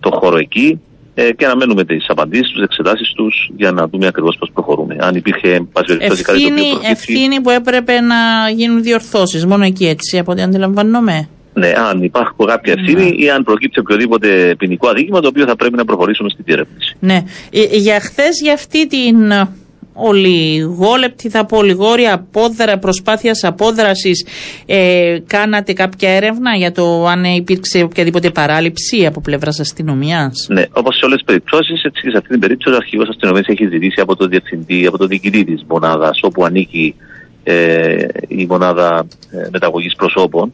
[0.00, 0.80] το χώρο εκεί
[1.14, 4.96] ε, και αναμένουμε τις απαντήσεις τους, τις εξετάσεις τους για να δούμε ακριβώς πώς προχωρούμε.
[5.00, 8.16] Αν υπήρχε, εν πάση περιπτώσει, κάτι το οποίο Ευθύνη, προκύψει- ευθύνη που έπρεπε να
[8.54, 9.46] γίνουν διορθώσεις.
[9.46, 14.54] Μόνο εκεί έτσι, από ό,τι αντιλαμβάνομαι; Ναι, αν υπάρχει κάποια ευθύνη ή αν προκύψει οποιοδήποτε
[14.58, 16.96] ποινικό αδίκημα το οποίο θα πρέπει να προχωρήσουμε στη διερεύνηση.
[17.00, 17.22] Ναι.
[17.50, 19.48] Ε, για χθες, για αυτή την ε,
[19.92, 24.26] ολιγόλεπτη, θα πω ολιγόρια απόδρα, προσπάθειας απόδρασης,
[24.66, 30.96] ε, κάνατε κάποια έρευνα για το αν υπήρξε οποιαδήποτε παράληψη από πλευράς αστυνομίας; Ναι, όπως
[30.96, 34.00] σε όλες τις περιπτώσεις, έτσι και σε αυτή την περίπτωση ο αρχηγός αστυνομίας έχει ζητήσει
[34.00, 36.94] από τον διευθυντή, από τον διοικητή της μονάδας, όπου ανήκει
[37.44, 40.50] ε, η μονάδα ε, μεταγωγής προσώπων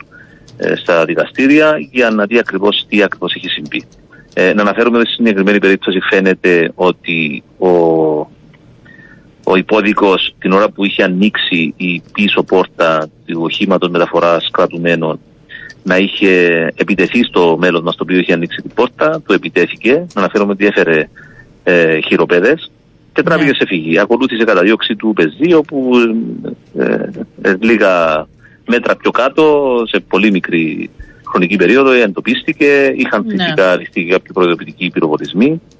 [0.56, 3.84] ε, στα δικαστήρια, για να δει ακριβώς τι ακριβώς έχει συμβεί.
[4.34, 7.68] Ε, να αναφέρουμε ότι στη συγκεκριμένη περίπτωση φαίνεται ότι ο,
[9.50, 15.18] ο υπόδικος την ώρα που είχε ανοίξει η πίσω πόρτα του οχήματος μεταφοράς κρατουμένων
[15.82, 16.32] να είχε
[16.74, 20.66] επιτεθεί στο μέλλον μας το οποίο είχε ανοίξει την πόρτα, το επιτέθηκε, να αναφέρομαι ότι
[20.66, 21.08] έφερε
[21.64, 22.70] ε, χειροπέδες
[23.12, 23.54] και τράβηκε Ναι.
[23.56, 23.98] σε φυγή.
[23.98, 25.92] Ακολούθησε καταδίωξη του πεζή όπου
[26.78, 26.94] ε,
[27.42, 28.26] ε, λίγα
[28.66, 30.90] μέτρα πιο κάτω, σε πολύ μικρή
[31.26, 33.44] χρονική περίοδο, εντοπίστηκε, είχαν Ναι.
[33.44, 35.77] φυσικά ληφθεί και κάποιοι προειδοποιητικοί πυροβολισμοί και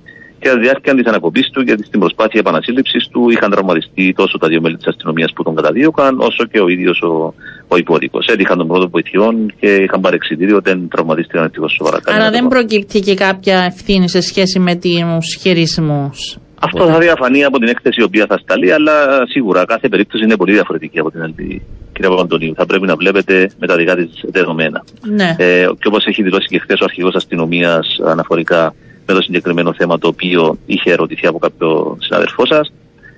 [0.49, 4.49] κατά τη διάρκεια της ανακοπή του, γιατί στην προσπάθεια επανασύλληψης του είχαν τραυματιστεί τόσο τα
[4.49, 7.35] δύο μέλη της αστυνομίας που τον καταδίωκαν, όσο και ο ίδιος ο,
[7.69, 8.19] ο υπόδικο.
[8.33, 11.97] Έτυχαν τον πρώτο βοηθειών και είχαν πάρει εξητήριο, δεν τραυματίστηκαν ευτυχώς σοβαρά.
[11.97, 12.49] Άρα Κανένα δεν θέμα.
[12.49, 16.39] προκύπτει και κάποια ευθύνη σε σχέση με τους χειρισμούς.
[16.61, 18.93] Αυτό θα διαφανεί από την έκθεση η οποία θα σταλεί, αλλά
[19.29, 21.63] σίγουρα κάθε περίπτωση είναι πολύ διαφορετική από την άλλη.
[21.93, 24.85] Κύριε Παπαντονίου, θα πρέπει να βλέπετε με τα δικά της δεδομένα.
[25.03, 25.35] Ναι.
[25.39, 28.75] Ε, και όπως έχει δηλώσει και χθες ο αρχηγός αστυνομίας αναφορικά
[29.09, 32.73] με το συγκεκριμένο θέμα το οποίο είχε ερωτηθεί από κάποιο συναδελφό σας,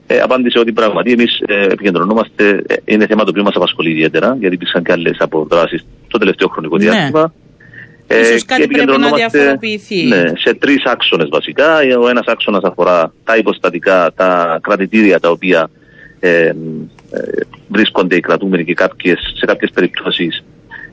[0.07, 4.37] ε, απάντησε ότι πράγματι εμείς ε, επικεντρωνόμαστε, ε, είναι θέμα το οποίο μας απασχολεί ιδιαίτερα,
[4.41, 6.83] γιατί υπήρξαν και άλλες αποδράσεις το τελευταίο χρονικό Ναι.
[6.83, 7.33] διάστημα.
[8.21, 10.03] Ίσως κάτι και πρέπει να επικεντρωνόμαστε, διαφοροποιηθεί.
[10.07, 11.79] Ναι, σε τρεις άξονες βασικά.
[12.01, 15.71] Ο ένας άξονας αφορά τα υποστατικά, τα κρατητήρια τα οποία
[16.21, 16.53] ε, ε,
[17.69, 20.45] βρίσκονται οι κρατούμενοι και κάποιες, σε κάποιες περιπτώσεις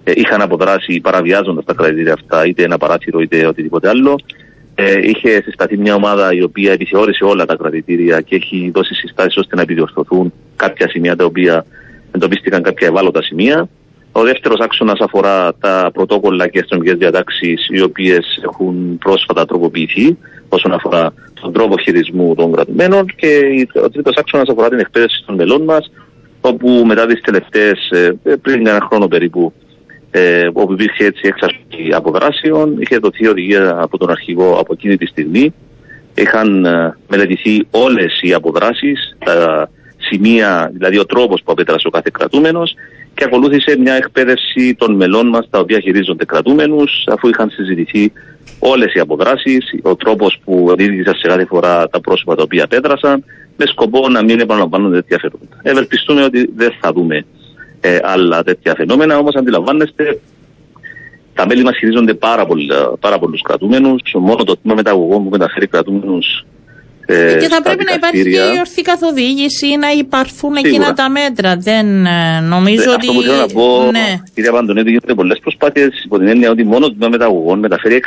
[0.04, 4.20] ε, είχαν αποδράσει παραβιάζοντας τα κρατητήρια αυτά, είτε ένα παράθυρο είτε οτιδήποτε άλλο.
[4.80, 9.38] Ε, είχε συσταθεί μια ομάδα η οποία επιθεώρησε όλα τα κρατητήρια και έχει δώσει συστάσεις
[9.38, 11.66] ώστε να επιδιορθωθούν κάποια σημεία τα οποία
[12.12, 13.70] εντοπίστηκαν κάποια ευάλωτα σημεία.
[14.12, 20.18] Ο δεύτερος άξονας αφορά τα πρωτόκολλα και αστυνομικές διατάξεις, οι οποίες έχουν πρόσφατα τροποποιηθεί
[20.50, 23.06] όσον αφορά τον τρόπο χειρισμού των κρατουμένων.
[23.16, 25.92] Και ο τρίτος άξονας αφορά την εκπαίδευση των μελών μας,
[26.42, 27.92] όπου μετά τις τελευταίες,
[28.42, 29.54] πριν ένα χρόνο περίπου,
[30.18, 35.06] ε, όπου υπήρχε έτσι έξαρση αποδράσεων, είχε δοθεί οδηγία από τον αρχηγό από εκείνη τη
[35.06, 35.54] στιγμή.
[36.16, 42.10] Είχαν ε, μελετηθεί όλες οι αποδράσεις, τα σημεία, δηλαδή ο τρόπος που απέτρασε ο κάθε
[42.14, 42.76] κρατούμενος
[43.14, 48.12] και ακολούθησε μια εκπαίδευση των μελών μας τα οποία χειρίζονται κρατούμενους, αφού είχαν συζητηθεί
[48.60, 53.24] όλες οι αποδράσεις, ο τρόπος που οδήγησαν σε κάθε φορά τα πρόσωπα τα οποία απέτρασαν,
[53.58, 55.62] με σκοπό να μην επαναλαμβάνονται τέτοια φαινόμενα.
[55.62, 57.26] Ευελπιστούμε ότι δεν θα δούμε
[57.82, 60.20] ε, άλλα τέτοια φαινόμενα, όμως αντιλαμβάνεστε,
[61.34, 62.48] τα μέλη μας χειρίζονται πάρα,
[63.00, 64.02] πάρα πολλούς κρατούμενους.
[64.14, 66.46] Μόνο το τμήμα μεταγωγών που μεταφέρει κρατούμενους ε,
[67.42, 70.70] και θα πρέπει να υπάρχει και η ορθή καθοδήγηση να υπάρχουν Σίγουρα.
[70.70, 71.56] εκείνα τα μέτρα.
[71.56, 73.08] Δεν ε, νομίζω ναι, ότι.
[73.08, 74.22] Αυτό που θέλω να πω, ναι.
[74.34, 78.00] κυρία Παντονέτη, γίνονται πολλές προσπάθειες υπό την έννοια ότι μόνο το τμήμα μεταγωγών μεταφέρει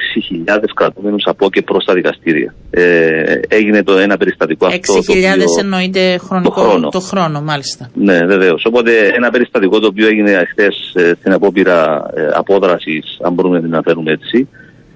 [0.47, 2.55] 6.000 κρατούμενους από και προς τα δικαστήρια.
[2.71, 4.95] Ε, έγινε το ένα περιστατικό αυτό.
[4.95, 6.89] 6.000 εννοείται χρονικό, το χρόνο.
[6.89, 7.91] το χρόνο, μάλιστα.
[7.95, 8.65] Ναι, βεβαίως.
[8.65, 13.83] Οπότε ένα περιστατικό το οποίο έγινε χθες ε, στην απόπειρα ε, απόδρασης, αν μπορούμε να
[13.83, 14.49] φέρουμε έτσι,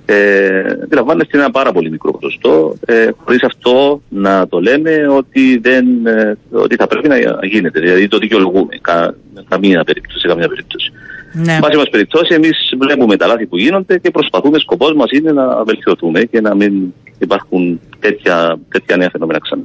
[0.07, 6.07] ε, αντιλαμβάνεστε ένα πάρα πολύ μικρό ποσοστό, ε, χωρίς αυτό να το λέμε ότι, δεν,
[6.07, 7.81] ε, ότι θα πρέπει να γίνεται.
[7.81, 9.15] Δηλαδή το δικαιολογούμε κα,
[9.49, 10.93] καμία περίπτωση, σε καμία περίπτωση.
[11.33, 11.59] Ναι.
[11.63, 15.65] Βάση μας περιπτώσει, εμείς βλέπουμε τα λάθη που γίνονται και προσπαθούμε, σκοπός μας είναι να
[15.65, 19.65] βελτιωθούμε και να μην υπάρχουν τέτοια, τέτοια νέα φαινόμενα ξανά.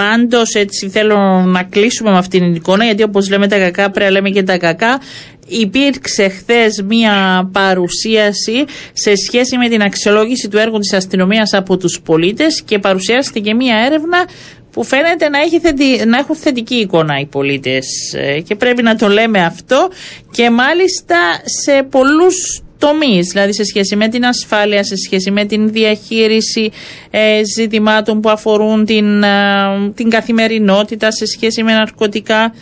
[0.00, 4.04] Πάντως, έτσι θέλω να κλείσουμε με αυτήν την εικόνα, γιατί όπως λέμε τα κακά, πρέπει
[4.04, 5.00] να λέμε και τα κακά.
[5.46, 12.00] Υπήρξε χθες μία παρουσίαση σε σχέση με την αξιολόγηση του έργου της αστυνομίας από τους
[12.04, 14.24] πολίτες και παρουσιάστηκε και μία έρευνα
[14.70, 16.04] που φαίνεται να, έχει θετι...
[16.06, 17.86] να έχουν θετική εικόνα οι πολίτες
[18.16, 19.88] ε, και πρέπει να το λέμε αυτό
[20.30, 25.70] και μάλιστα σε πολλούς τομείς, δηλαδή σε σχέση με την ασφάλεια, σε σχέση με την
[25.72, 26.70] διαχείριση
[27.10, 29.28] ε, ζητημάτων που αφορούν την, ε,
[29.94, 32.52] την καθημερινότητα, σε σχέση με ναρκωτικά.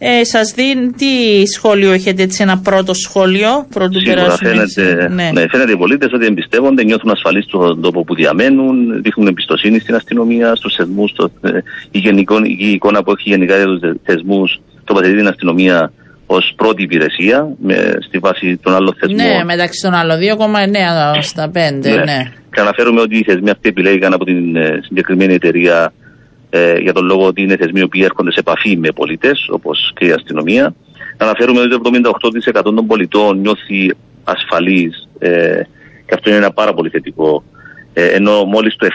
[0.00, 5.30] Ε, Σας δίνει τι σχόλιο έχετε, έτσι ένα πρώτο σχόλιο, πρώτου Σίγουρα φαίνεται, ναι.
[5.30, 5.48] ναι.
[5.48, 10.54] φαίνεται οι πολίτες ότι εμπιστεύονται, νιώθουν ασφαλείς στον τόπο που διαμένουν, δείχνουν εμπιστοσύνη στην αστυνομία,
[10.54, 11.12] στους θεσμούς.
[11.40, 11.48] Ε,
[11.90, 12.26] η,
[12.58, 15.92] η εικόνα που έχει γενικά για τους θεσμούς τοποθετεί την αστυνομία
[16.30, 19.26] ως πρώτη υπηρεσία με, στη βάση των άλλων θεσμών.
[19.26, 21.52] Ναι, μεταξύ των άλλων 2,9 στα 5.
[21.54, 21.94] Ναι.
[21.94, 22.32] ναι.
[22.52, 25.92] Και αναφέρουμε ότι οι θεσμοί αυτοί επιλέγηκαν από την ε, συγκεκριμένη εταιρεία
[26.50, 30.06] ε, για τον λόγο ότι είναι θεσμοί που έρχονται σε επαφή με πολίτες, όπως και
[30.06, 30.74] η αστυνομία.
[31.16, 31.80] Αναφέρουμε ότι το
[32.60, 35.60] 78% των πολιτών νιώθει ασφαλής ε,
[36.06, 37.42] και αυτό είναι ένα πάρα πολύ θετικό.
[38.00, 38.86] Ε, ενώ μόλις το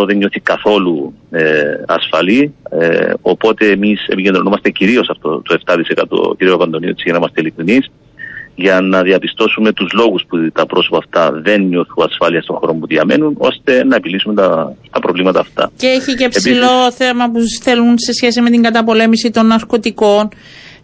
[0.00, 1.42] 7% δεν νιώθει καθόλου ε,
[1.86, 2.54] ασφαλή.
[2.70, 7.90] Ε, οπότε εμείς επικεντρωνόμαστε κυρίως αυτό το 7% κύριο Παντονίου, για να είμαστε ειλικρινείς
[8.54, 12.86] για να διαπιστώσουμε τους λόγους που τα πρόσωπα αυτά δεν νιώθουν ασφάλεια στον χώρο που
[12.86, 15.70] διαμένουν, ώστε να επιλύσουμε τα, τα προβλήματα αυτά.
[15.76, 20.28] Και έχει και ψηλό Επίσης, θέμα που θέλουν σε σχέση με την καταπολέμηση των ναρκωτικών,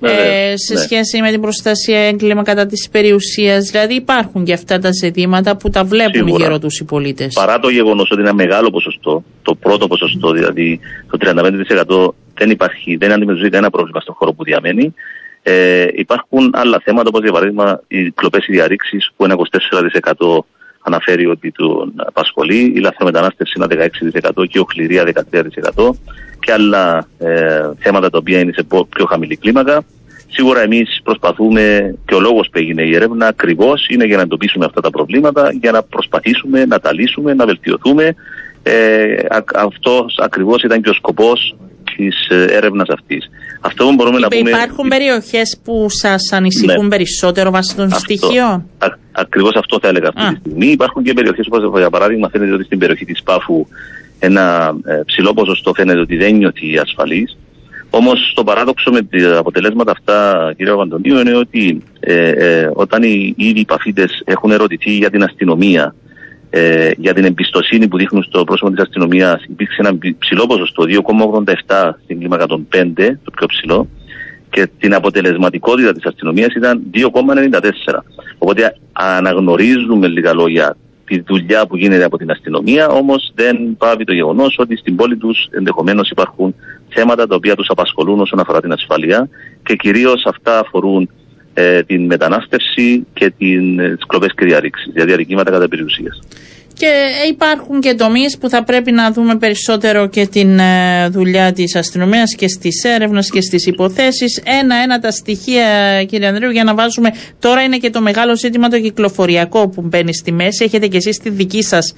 [0.00, 0.80] ε, σε ναι.
[0.80, 3.70] σχέση με την προστασία έγκλημα κατά της περιουσίας.
[3.70, 6.44] Δηλαδή υπάρχουν και αυτά τα ζητήματα που τα βλέπουν Σίγουρα.
[6.44, 7.34] γύρω τους οι πολίτες.
[7.34, 10.80] Παρά το γεγονός ότι είναι ένα μεγάλο ποσοστό, το πρώτο ποσοστό, δηλαδή
[11.10, 14.94] το 35% δεν υπάρχει, δεν αντιμετωπίζει κανένα πρόβλημα στον χώρο που διαμένει.
[15.42, 20.44] Ε, υπάρχουν άλλα θέματα, όπως για παράδειγμα οι κλοπές διαρρήξεις, που ένα 24%
[20.86, 23.90] αναφέρει ότι τον απασχολεί, η λαθρομετανάστευση ένα
[24.36, 25.04] 16% και η οχληρία
[25.74, 25.90] 13%
[26.40, 29.84] και άλλα ε, θέματα τα οποία είναι σε πιο χαμηλή κλίμακα.
[30.28, 34.64] Σίγουρα εμείς προσπαθούμε και ο λόγος που έγινε η έρευνα ακριβώς είναι για να εντοπίσουμε
[34.64, 38.14] αυτά τα προβλήματα, για να προσπαθήσουμε να τα λύσουμε, να βελτιωθούμε.
[38.62, 39.16] Ε,
[39.54, 41.56] Αυτός ακριβώς ήταν και ο σκοπός
[41.96, 43.30] της ε, έρευνας αυτής.
[43.66, 44.50] Αυτό που μπορούμε να πούμε.
[44.50, 46.88] Υπάρχουν περιοχές που σας ανησυχούν ναι.
[46.88, 48.68] περισσότερο βάσει των στοιχείων;
[49.12, 50.28] Ακριβώς αυτό θα έλεγα αυτή Α.
[50.32, 50.66] τη στιγμή.
[50.66, 53.66] Υπάρχουν και περιοχές όπω για παράδειγμα φαίνεται ότι στην περιοχή της Πάφου
[54.18, 57.36] ένα ε, ψηλό ποσοστό φαίνεται ότι δεν νιώθει ασφαλής.
[57.90, 63.34] Όμως το παράδοξο με τα αποτελέσματα αυτά, κύριε Παντονίου, είναι ότι ε, ε, όταν οι
[63.36, 65.94] ήδη υπαφίτε έχουν ερωτηθεί για την αστυνομία,
[66.50, 70.84] ε, για την εμπιστοσύνη που δείχνουν στο πρόσωπο της αστυνομίας, υπήρξε ένα ψηλό ποσοστό,
[71.66, 73.88] 2,87 στην κλίμακα των 5, το πιο ψηλό,
[74.50, 78.02] και την αποτελεσματικότητα της αστυνομίας ήταν 2,94.
[78.38, 84.12] Οπότε αναγνωρίζουμε λίγα λόγια τη δουλειά που γίνεται από την αστυνομία, όμως δεν πάβει το
[84.12, 86.54] γεγονός ότι στην πόλη τους ενδεχομένως υπάρχουν
[86.88, 89.28] θέματα τα οποία τους απασχολούν όσον αφορά την ασφαλεία
[89.62, 91.10] και κυρίως αυτά αφορούν
[91.58, 96.18] ε, την μετανάστευση και τις κλοπές και διαρρήξεις, δηλαδή αδικήματα κατά περιουσίας.
[96.78, 96.92] Και
[97.30, 102.34] υπάρχουν και τομείς που θα πρέπει να δούμε περισσότερο και την ε, δουλειά της αστυνομίας
[102.34, 104.42] και στις έρευνες και στις υποθέσεις.
[104.60, 107.10] Ένα-ένα τα στοιχεία κύριε Ανδρέου για να βάζουμε.
[107.38, 110.64] Τώρα είναι και το μεγάλο ζήτημα το κυκλοφοριακό που μπαίνει στη μέση.
[110.64, 111.94] Έχετε και εσείς τη δική σας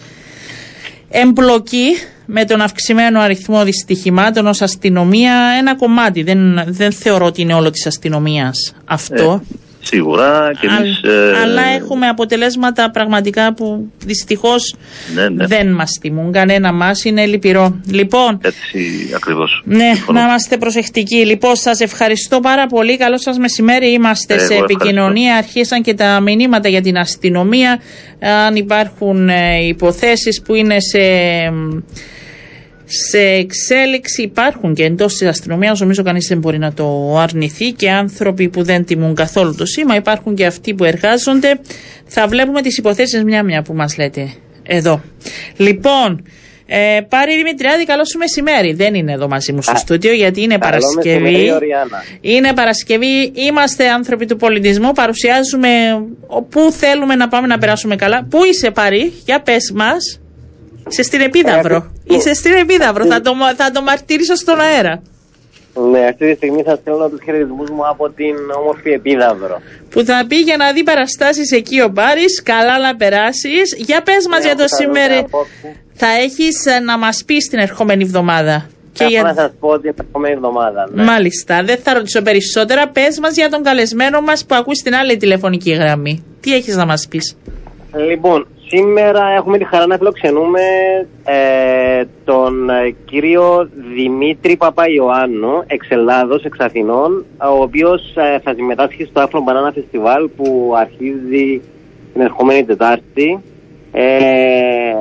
[1.11, 1.87] εμπλοκή
[2.31, 6.23] με τον αυξημένο αριθμό δυστυχημάτων ως αστυνομία ένα κομμάτι.
[6.23, 9.43] Δεν, δεν θεωρώ ότι είναι όλο της αστυνομίας αυτό.
[9.53, 14.75] Ε, Σίγουρα και εμείς, ε, αλλά έχουμε αποτελέσματα πραγματικά που δυστυχώς
[15.15, 15.47] ναι, ναι.
[15.47, 16.33] δεν μας τιμούν.
[16.33, 17.81] Κανένα μας είναι λυπηρό.
[17.91, 18.41] Λοιπόν.
[18.43, 19.63] Έτσι ακριβώς.
[19.65, 21.27] Ναι, να είμαστε προσεκτικοί.
[21.27, 22.97] Λοιπόν, σας ευχαριστώ πάρα πολύ.
[22.97, 23.93] Καλό σας μεσημέρι.
[23.93, 25.37] Είμαστε Εγώ σε επικοινωνία.
[25.37, 27.81] Αρχίσαν και τα μηνύματα για την αστυνομία.
[28.47, 30.99] Αν υπάρχουν ε, υποθέσεις που είναι σε
[32.91, 37.91] σε εξέλιξη υπάρχουν και εντός της αστυνομίας, νομίζω κανείς δεν μπορεί να το αρνηθεί και
[37.91, 39.97] άνθρωποι που δεν τιμούν καθόλου το σήμα.
[39.97, 41.61] Υπάρχουν και αυτοί που εργάζονται.
[42.07, 44.33] Θα βλέπουμε τις υποθέσεις μια-μια που μας λέτε
[44.63, 45.03] εδώ.
[45.57, 46.23] Λοιπόν,
[46.67, 48.73] ε, Πάρη Δημητριάδη, καλό σου μεσημέρι.
[48.73, 51.21] Δεν είναι εδώ μαζί μου στο στούντιο γιατί είναι Καλό Παρασκευή.
[51.23, 52.03] μεσημέρι, Οριάννα.
[52.21, 53.33] Είναι Παρασκευή.
[53.35, 54.93] Είμαστε άνθρωποι του πολιτισμού.
[54.93, 55.69] Παρουσιάζουμε
[56.49, 58.27] πού θέλουμε να πάμε να περάσουμε καλά.
[58.31, 60.21] Πού είσαι, Πάρη, για πες μας.
[60.91, 61.91] Είσαι στην Επίδαυρο.
[62.05, 63.05] Είσαι στην Επίδαυρο.
[63.07, 65.03] Θα το, θα το μαρτύρησω στον αέρα.
[65.93, 69.61] Ναι, αυτή τη στιγμή θα στέλνω τους χαιρετισμούς μου από την όμορφη Επίδαυρο.
[69.91, 72.25] Που θα πήγε να δει παραστάσεις εκεί ο Πάρη.
[72.43, 73.75] Καλά να περάσεις.
[73.77, 75.15] Για πες μας Ναι, για το θα δω σήμερα.
[75.15, 75.77] και απόψε.
[75.95, 78.67] Θα έχεις να μας πεις την ερχόμενη εβδομάδα.
[78.93, 80.89] Και Θα για- να σας πω την επόμενη εβδομάδα.
[80.93, 81.03] Ναι.
[81.05, 81.63] Μάλιστα.
[81.65, 82.89] Δεν θα ρωτήσω περισσότερα.
[82.89, 86.25] Πες μας για τον καλεσμένο μας που ακούς στην άλλη τηλεφωνική γραμμή.
[86.41, 87.37] Τι έχεις να μας πεις;
[88.09, 90.61] Λοιπόν, σήμερα έχουμε τη χαρά να φιλοξενούμε
[91.25, 99.05] ε, τον ε, κύριο Δημήτρη Παπαϊωάννου, εξ Ελλάδος, εξ Αθηνών, ο οποίος ε, θα συμμετάσχει
[99.05, 101.61] στο Afro Banana Festival που αρχίζει
[102.13, 103.43] την ερχόμενη Τετάρτη.
[103.93, 104.93] Ε,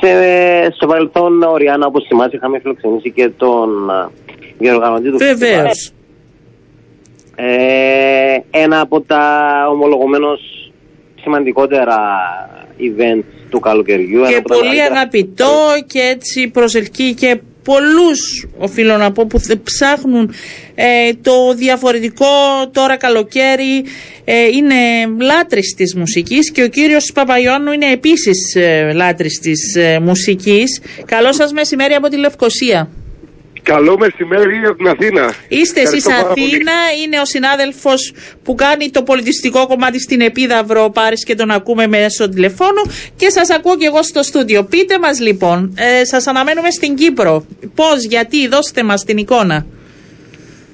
[0.00, 4.08] σε, στο παρελθόν, ο Ριάννα, όπως θυμάσαι, είχαμε φιλοξενήσει και τον ε,
[4.58, 5.38] διοργανωτή του Βεβαίως.
[5.38, 5.96] φεστιβάλ.
[7.40, 9.22] Ε, ένα από τα
[9.70, 10.67] ομολογουμένως
[11.32, 11.96] σημαντικότερα
[12.80, 14.18] events του καλοκαιριού.
[14.18, 15.00] ένα Και από τα πολύ μεγαλύτερα.
[15.00, 15.54] αγαπητό
[15.86, 20.32] και έτσι προσελκύει και πολλούς οφείλω να πω που θε- ψάχνουν
[20.74, 22.26] ε, το διαφορετικό
[22.72, 23.84] τώρα καλοκαίρι
[24.24, 24.74] ε, είναι
[25.24, 30.80] λάτρης της μουσικής και ο κύριος Παπαϊωάννου είναι επίσης ε, λάτρης της ε, μουσικής.
[31.04, 32.88] Καλό σας μεσημέρι από τη Λευκοσία.
[33.74, 35.34] Καλό μεσημέρι από την Αθήνα.
[35.48, 36.54] Είστε εσείς Ευχαριστώ πάρα πολύ.
[36.54, 38.12] Αθήνα, είναι ο συνάδελφος
[38.42, 42.82] που κάνει το πολιτιστικό κομμάτι στην Επίδαυρο, ο Πάρης και τον ακούμε μέσω τηλεφώνου
[43.16, 44.64] και σας ακούω και εγώ στο στούντιο.
[44.64, 47.46] Πείτε μας λοιπόν, ε, σας αναμένουμε στην Κύπρο.
[47.74, 49.66] Πώς, γιατί, δώστε μας την εικόνα.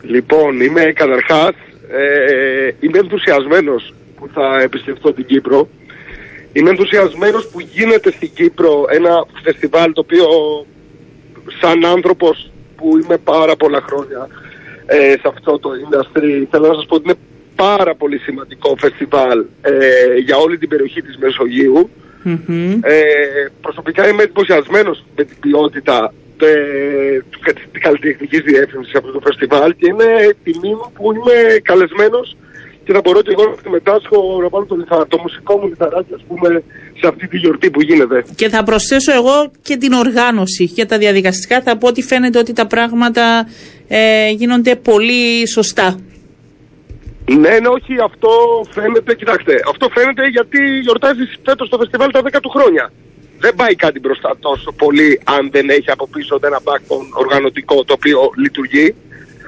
[0.03, 1.55] Λοιπόν, είμαι καταρχάς
[1.90, 5.68] ε, είμαι ενθουσιασμένος που θα επισκεφτώ την Κύπρο.
[6.53, 10.26] Είμαι ενθουσιασμένος που γίνεται στην Κύπρο ένα φεστιβάλ το οποίο
[11.61, 12.49] σαν άνθρωπος
[12.85, 14.28] που είμαι πάρα πολλά χρόνια
[14.87, 17.18] ε, σε αυτό το industry θέλω να σας πω ότι είναι
[17.55, 19.72] πάρα πολύ σημαντικό φεστιβάλ ε,
[20.24, 21.91] για όλη την περιοχή της Μεσογείου.
[22.22, 22.80] Μμμ.
[22.82, 23.03] Ε,
[23.61, 27.18] προσωπικά είμαι εντυπωσιασμένος με την ποιότητα ε,
[27.72, 32.37] της καλλιτεχνικής διεύθυνσης από το φεστιβάλ και είναι τιμή μου που είμαι καλεσμένος
[32.85, 36.14] και θα μπορώ και εγώ να συμμετάσχω να βάλω το, λιθα- το μουσικό μου λιθαράκι
[36.14, 36.62] ας πούμε
[37.01, 38.24] σε αυτή τη γιορτή που γίνεται.
[38.36, 41.62] Και θα προσθέσω εγώ και την οργάνωση για τα διαδικαστικά.
[41.62, 43.49] Θα πω ότι φαίνεται ότι τα πράγματα
[43.88, 45.99] ε, γίνονται πολύ σωστά.
[47.26, 48.30] Ναι, ναι, όχι, αυτό
[48.70, 52.92] φαίνεται, κοιτάξτε, αυτό φαίνεται γιατί γιορτάζεις φέτος το φεστιβάλ τα 10 του χρόνια.
[53.38, 57.92] Δεν πάει κάτι μπροστά τόσο πολύ αν δεν έχει από πίσω ένα backbone οργανωτικό το
[57.92, 58.95] οποίο λειτουργεί.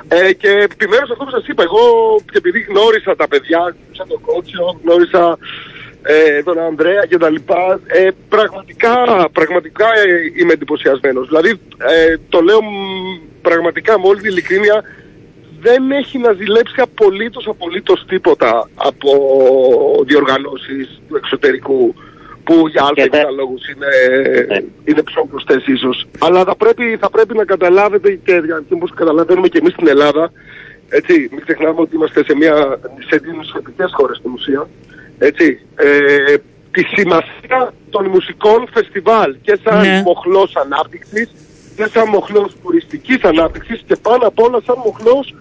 [0.09, 1.85] Ε, και επιμένω σε αυτό που σας είπα, εγώ
[2.31, 5.39] και επειδή γνώρισα τα παιδιά, γνώρισα τον Κότσιο, γνώρισα
[6.07, 8.95] ε, τον Ανδρέα και τα λοιπά, ε, πραγματικά,
[9.33, 11.27] πραγματικά ε, είμαι εντυπωσιασμένος.
[11.29, 12.67] Δηλαδή, ε, το λέω μ,
[13.43, 14.83] πραγματικά με όλη την ειλικρίνεια,
[15.61, 19.11] δεν έχει να ζηλέψει απολύτως απολύτως τίποτα από
[20.07, 21.95] διοργανώσεις του εξωτερικού
[22.45, 23.87] που για άλλα Και θε- λόγους είναι,
[24.49, 24.65] Ναι.
[24.85, 26.07] είναι ψόκροστες ίσως.
[26.19, 30.33] Αλλά θα πρέπει, θα πρέπει να καταλάβετε και για όπως καταλαβαίνουμε και εμείς στην Ελλάδα
[30.89, 32.79] έτσι, μην ξεχνάμε ότι είμαστε σε, μια,
[33.09, 34.69] σε νησιωτικές χώρες στην ουσία.
[35.19, 36.35] Έτσι, ε,
[36.71, 40.03] τη σημασία των μουσικών φεστιβάλ και σαν Ναι.
[40.05, 41.31] μοχλός ανάπτυξης
[41.77, 45.35] και σαν μοχλός τουριστικής ανάπτυξης και πάνω απ' όλα σαν μοχλός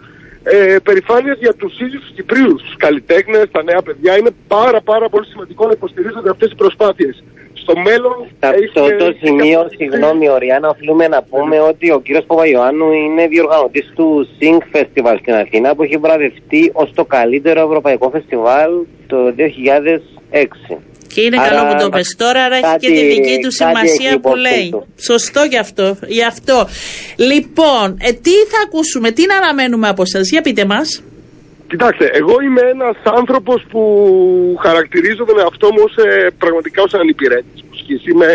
[0.44, 4.18] ε, περηφάνειας για τους ίδιους τους Κυπρίους, τους καλλιτέχνες, τα νέα παιδιά.
[4.18, 7.24] Είναι πάρα πάρα πολύ σημαντικό να υποστηρίζονται αυτές οι προσπάθειες.
[7.66, 8.16] Στο μέλλον...
[8.40, 12.26] Σε έχει- αυτό το έχει σημείο, καθοριστεί- συγγνώμη, Οριάννα, οφείλουμε να πούμε ότι ο κύριος
[12.30, 14.08] Παπαϊωάννου είναι διοργανωτής του
[14.40, 18.72] Sing Festival στην Αθήνα που έχει βραβευτεί ως το καλύτερο ευρωπαϊκό φεστιβάλ
[19.08, 20.80] το 2006.
[21.14, 23.42] Και είναι Άρα, καλό που το πες τώρα, άρα έχει και κάτι- τη δική του
[23.42, 24.70] κάτι σημασία έχει που υπόψη λέει.
[24.72, 24.86] του.
[25.02, 25.98] Σωστό γι' αυτό.
[26.08, 26.68] Γι αυτό.
[27.16, 31.04] Λοιπόν, ε, τι θα ακούσουμε, τι να αναμένουμε από εσά, για πείτε μας.
[31.68, 33.82] Κοιτάξτε, εγώ είμαι ένας άνθρωπος που
[34.62, 38.08] χαρακτηρίζω τον εαυτό μου ως, ε, πραγματικά ως ανυπηρέτης μουσικής.
[38.08, 38.28] Είμαι,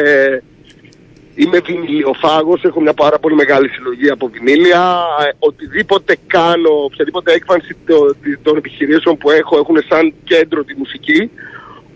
[1.35, 4.97] είμαι βινιλιοφάγος, έχω μια πάρα πολύ μεγάλη συλλογή από βινίλια.
[5.26, 10.74] Ε, οτιδήποτε κάνω, οποιαδήποτε έκφανση το- τη- των επιχειρήσεων που έχω έχουν σαν κέντρο τη
[10.76, 11.31] μουσική.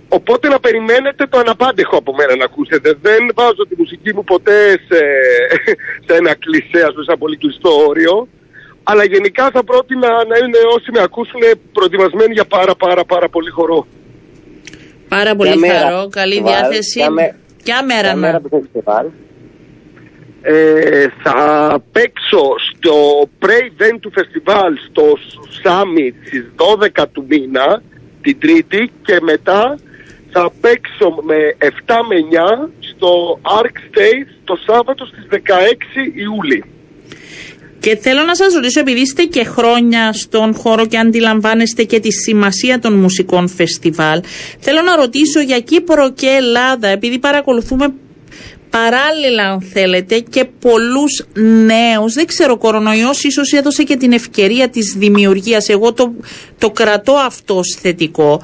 [0.09, 2.95] Οπότε να περιμένετε το αναπάντεχο από μένα να ακούσετε.
[3.03, 4.99] Δεν βάζω τη μουσική μου ποτέ σε,
[6.07, 8.28] σε ένα κλισέ, ας πούμε, σε ένα πολύ κλειστό όριο.
[8.85, 11.41] Αλλά γενικά θα πρότεινα να είναι όσοι με ακούσουν
[11.72, 13.87] προετοιμασμένοι για πάρα πάρα πάρα πολύ χορό.
[15.09, 16.99] Πάρα πολύ μέρα χαρό, καλή φεστιβάλ, διάθεση.
[16.99, 18.18] ποια με- Ποια μέρα Ποια να.
[18.20, 19.07] μέρα του φεστιβάλ.
[20.43, 21.39] Ε, θα
[21.93, 22.95] παίξω στο
[23.43, 25.03] pre-event του φεστιβάλ στο
[25.62, 27.82] Summit στις 12 του μήνα
[28.22, 29.78] την Τρίτη και μετά
[30.30, 35.37] θα παίξω με 7 με 9 στο Arc Stage το Σάββατο στις 16
[36.14, 36.64] Ιούλη.
[37.85, 42.12] Και θέλω να σας ρωτήσω, επειδή είστε και χρόνια στον χώρο και αντιλαμβάνεστε και τη
[42.12, 44.20] σημασία των μουσικών φεστιβάλ,
[44.59, 47.95] θέλω να ρωτήσω για Κύπρο και Ελλάδα, επειδή παρακολουθούμε
[48.70, 51.24] παράλληλα αν θέλετε και πολλούς
[51.66, 56.14] νέους, δεν ξέρω, ο κορονοϊός ίσως έδωσε και την ευκαιρία της δημιουργίας, εγώ το,
[56.59, 58.43] το κρατώ αυτό ως θετικό.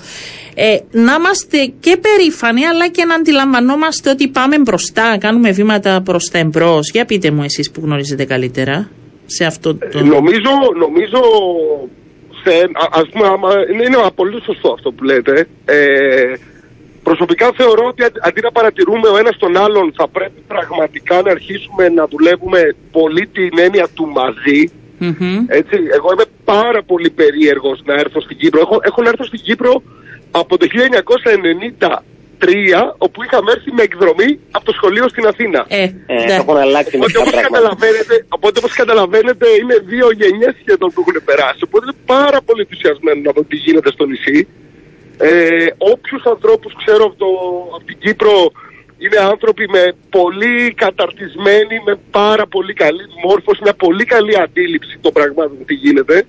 [0.55, 6.28] Ε, να είμαστε και περήφανοι αλλά και να αντιλαμβανόμαστε ότι πάμε μπροστά, κάνουμε βήματα προς
[6.30, 6.91] τα εμπρός.
[6.91, 8.91] Για πείτε μου εσείς που γνωρίζετε καλύτερα
[9.36, 9.98] σε αυτό το...
[9.98, 11.20] Ε, Νομίζω, νομίζω
[12.42, 12.50] σε,
[12.82, 15.48] α, ας πούμε, άμα, είναι, είναι απολύτως σωστό αυτό που λέτε.
[15.64, 16.32] Ε,
[17.02, 21.30] προσωπικά θεωρώ ότι αν- αντί να παρατηρούμε ο ένας τον άλλον θα πρέπει πραγματικά να
[21.30, 22.60] αρχίσουμε να δουλεύουμε
[22.90, 24.70] πολύ την έννοια του μαζί.
[24.98, 25.44] Μμμ.
[25.48, 28.60] Έτσι, εγώ είμαι πάρα πολύ περίεργος να έρθω στην Κύπρο.
[28.60, 29.82] Έχω, έχω να έρθω στην Κύπρο
[30.30, 30.66] από το
[31.78, 31.96] 1993
[32.99, 35.61] όπου είχαμε έρθει με εκδρομή από το σχολείο στην Αθήνα.
[35.68, 36.34] Ε, Ε, ναι.
[36.41, 37.49] έχουν αλλάξει Οπότε μερικά όπως πράγματα.
[37.49, 41.61] καταλαβαίνετε, οπότε όπως καταλαβαίνετε είναι δύο γενιές σχεδόν που έχουν περάσει.
[41.66, 44.38] Οπότε είμαι πάρα πολύ ενθουσιασμένος να δω τι γίνεται στο νησί.
[45.18, 47.30] Ε, όποιους ανθρώπους ξέρω από, το,
[47.76, 48.34] από την Κύπρο
[49.03, 55.12] είναι άνθρωποι με πολύ καταρτισμένοι, με πάρα πολύ καλή μόρφωση, μια πολύ καλή αντίληψη των
[55.12, 56.26] πραγμάτων τι γίνεται.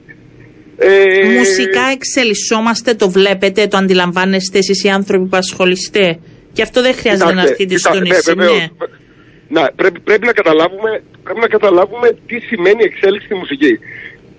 [0.84, 6.20] Ε, Μουσικά εξελισσόμαστε, το βλέπετε, το αντιλαμβάνεστε εσείς οι άνθρωποι που ασχολείστε.
[6.54, 8.60] Και αυτό δεν χρειάζεται να Κοιτάξτε, έρθετε στο κοιτάξτε, νησί, ναι, βεβαίως.
[8.60, 9.60] ναι.
[9.62, 13.80] Να, πρέπει, πρέπει, να καταλάβουμε, πρέπει να καταλάβουμε τι σημαίνει εξέλιξη στη μουσική.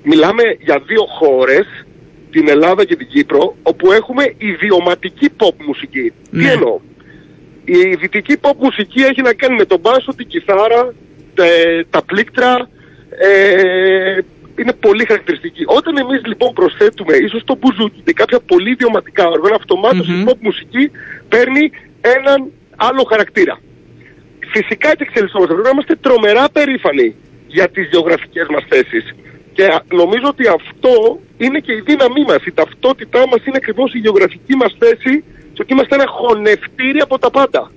[0.03, 1.67] Μιλάμε για δύο χώρες,
[2.31, 6.13] την Ελλάδα και την Κύπρο, όπου έχουμε ιδιωματική pop μουσική.
[6.31, 6.51] Τι Ναι.
[6.51, 6.81] εννοώ;
[7.65, 10.95] Η δυτική pop μουσική έχει να κάνει με τον μπάσο, την κιθάρα,
[11.35, 12.69] τε- τα πλήκτρα,
[13.19, 14.19] ε,
[14.59, 15.63] είναι πολύ χαρακτηριστική.
[15.67, 20.21] Όταν εμείς λοιπόν προσθέτουμε ίσως το μπουζούκι και κάποια πολύ ιδιωματικά όργανα, αυτομάτως Μμμ.
[20.21, 20.91] η pop μουσική
[21.29, 23.61] παίρνει έναν άλλο χαρακτήρα.
[24.55, 25.53] Φυσικά και εξελισσόμαστε.
[25.55, 27.15] Πρέπει να είμαστε τρομερά περήφανοι
[27.47, 29.05] για τις γεωγραφικές μας θέσεις.
[29.53, 32.45] Και α, νομίζω ότι αυτό είναι και η δύναμή μας.
[32.45, 37.19] Η ταυτότητά μας είναι ακριβώς η γεωγραφική μας θέση και ότι είμαστε ένα χωνευτήρι από
[37.19, 37.71] τα πάντα.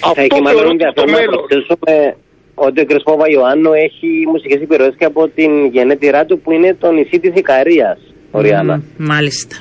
[0.00, 1.46] Θα Αυτό έχει θεωρώ μάλλον ότι είναι το ενδιαφέρον να μέλλον.
[1.46, 2.16] προσθέσουμε
[2.64, 3.02] ότι ο κ.
[3.02, 7.32] Πόπα Ιωάννου έχει μουσικές υπηρεσίες και από την γενέτειρά του που είναι το νησί της
[7.34, 7.98] Ικαρίας,
[8.30, 8.76] Οριάννα.
[8.76, 9.56] Μ, Μάλιστα.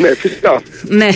[0.00, 0.62] Ναι, φυσικά.
[1.00, 1.10] Ναι.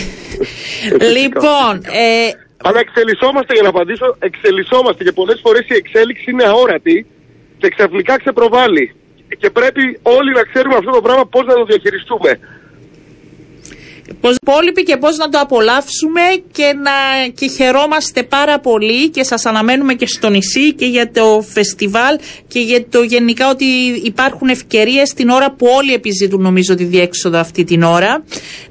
[1.17, 1.73] λοιπόν,
[2.03, 2.29] ε,
[2.67, 7.05] Αλλά εξελισσόμαστε, για να απαντήσω, εξελισσόμαστε και πολλές φορές η εξέλιξη είναι αόρατη
[7.57, 8.85] και ξαφνικά ξεπροβάλλει.
[9.41, 9.83] Και πρέπει
[10.17, 12.31] όλοι να ξέρουμε αυτό το πράγμα πώς να το διαχειριστούμε.
[14.21, 19.45] Πώς υπόλοιποι και πώς να το απολαύσουμε και να και χαιρόμαστε πάρα πολύ και σας
[19.45, 23.65] αναμένουμε και στο νησί και για το φεστιβάλ και για το γενικά ότι
[24.03, 28.23] υπάρχουν ευκαιρίες την ώρα που όλοι επιζητούν νομίζω τη διέξοδο αυτή την ώρα.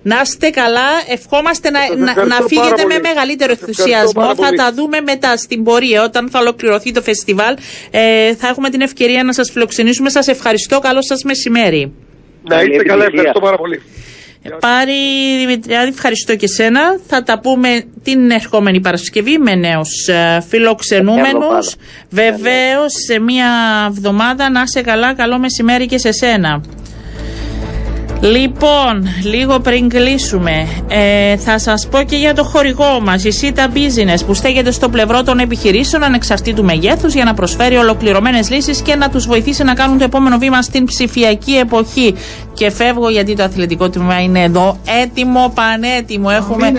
[0.02, 3.00] Να είστε καλά, ευχόμαστε να, Σας να, ευχαριστώ να πάρα φύγετε με πολύ.
[3.00, 4.20] μεγαλύτερο Σας ευχαριστώ ενθουσιασμό.
[4.22, 4.56] πάρα Θα πολύ.
[4.56, 7.56] τα δούμε μετά στην πορεία όταν θα ολοκληρωθεί το φεστιβάλ.
[7.90, 10.10] Ε, θα έχουμε την ευκαιρία να σας φιλοξενήσουμε.
[10.10, 11.92] Σας ευχαριστώ, καλό σας μεσημέρι.
[12.42, 13.28] Να Καλή είστε καλά, επιτυχία.
[13.28, 13.82] ευχαριστώ πάρα πολύ.
[14.52, 14.94] Ε, Πάρη
[15.38, 16.80] Δημητριάδη, ευχαριστώ και σένα.
[17.06, 21.74] Θα τα πούμε την ερχόμενη Παρασκευή με νέους ε, φιλοξενούμενους.
[22.10, 23.48] Βεβαίως σε μία
[23.88, 26.62] εβδομάδα να είσαι καλά, καλό μεσημέρι και σε σένα.
[28.20, 33.76] Λοιπόν, λίγο πριν κλείσουμε, ε, θα σας πω και για το χορηγό μας, η Sita
[33.76, 38.94] Business, που στέκεται στο πλευρό των επιχειρήσεων ανεξαρτήτου μεγέθους για να προσφέρει ολοκληρωμένες λύσεις και
[38.94, 42.14] να τους βοηθήσει να κάνουν το επόμενο βήμα στην ψηφιακή εποχή.
[42.58, 44.78] Και φεύγω γιατί το αθλητικό τμήμα είναι εδώ.
[45.02, 46.28] Έτοιμο, πανέτοιμο.
[46.32, 46.72] Έχουμε.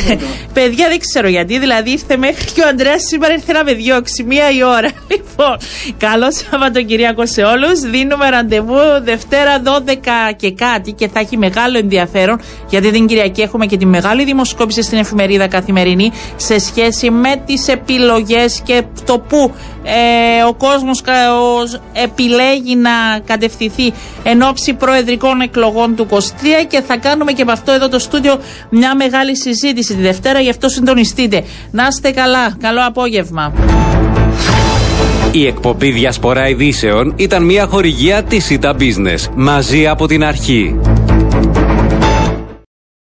[0.56, 1.58] Παιδιά δεν ξέρω γιατί.
[1.58, 4.22] Δηλαδή ήρθε μέχρι και ο Αντρέας σήμερα ήρθε να με διώξει.
[4.22, 4.90] Μία η ώρα.
[5.16, 5.56] Λοιπόν,
[5.98, 7.80] καλό Σαββατοκυριακό σε όλους.
[7.80, 13.66] Δίνουμε ραντεβού Δευτέρα 12 και κάτι και θα έχει μεγάλο ενδιαφέρον γιατί την Κυριακή έχουμε
[13.66, 19.52] και τη μεγάλη δημοσκόπηση στην εφημερίδα καθημερινή σε σχέση με τις επιλογές και το που
[19.82, 21.02] ε, ο κόσμος
[21.92, 22.90] επιλέγει να
[23.26, 23.92] κατευθυνθεί
[24.22, 26.16] εν ώψη προεδρικών εκλογών του 23
[26.68, 28.40] και θα κάνουμε και με αυτό εδώ το στούντιο
[28.70, 31.44] μια μεγάλη συζήτηση τη Δευτέρα, γι' αυτό συντονιστείτε.
[31.70, 32.56] Να είστε καλά.
[32.60, 33.52] Καλό απόγευμα.
[35.30, 39.28] Η εκπομπή Διασπορά Ειδήσεων ήταν μια χορηγία της ΙΤΑ Business.
[39.34, 40.76] Μαζί από την αρχή.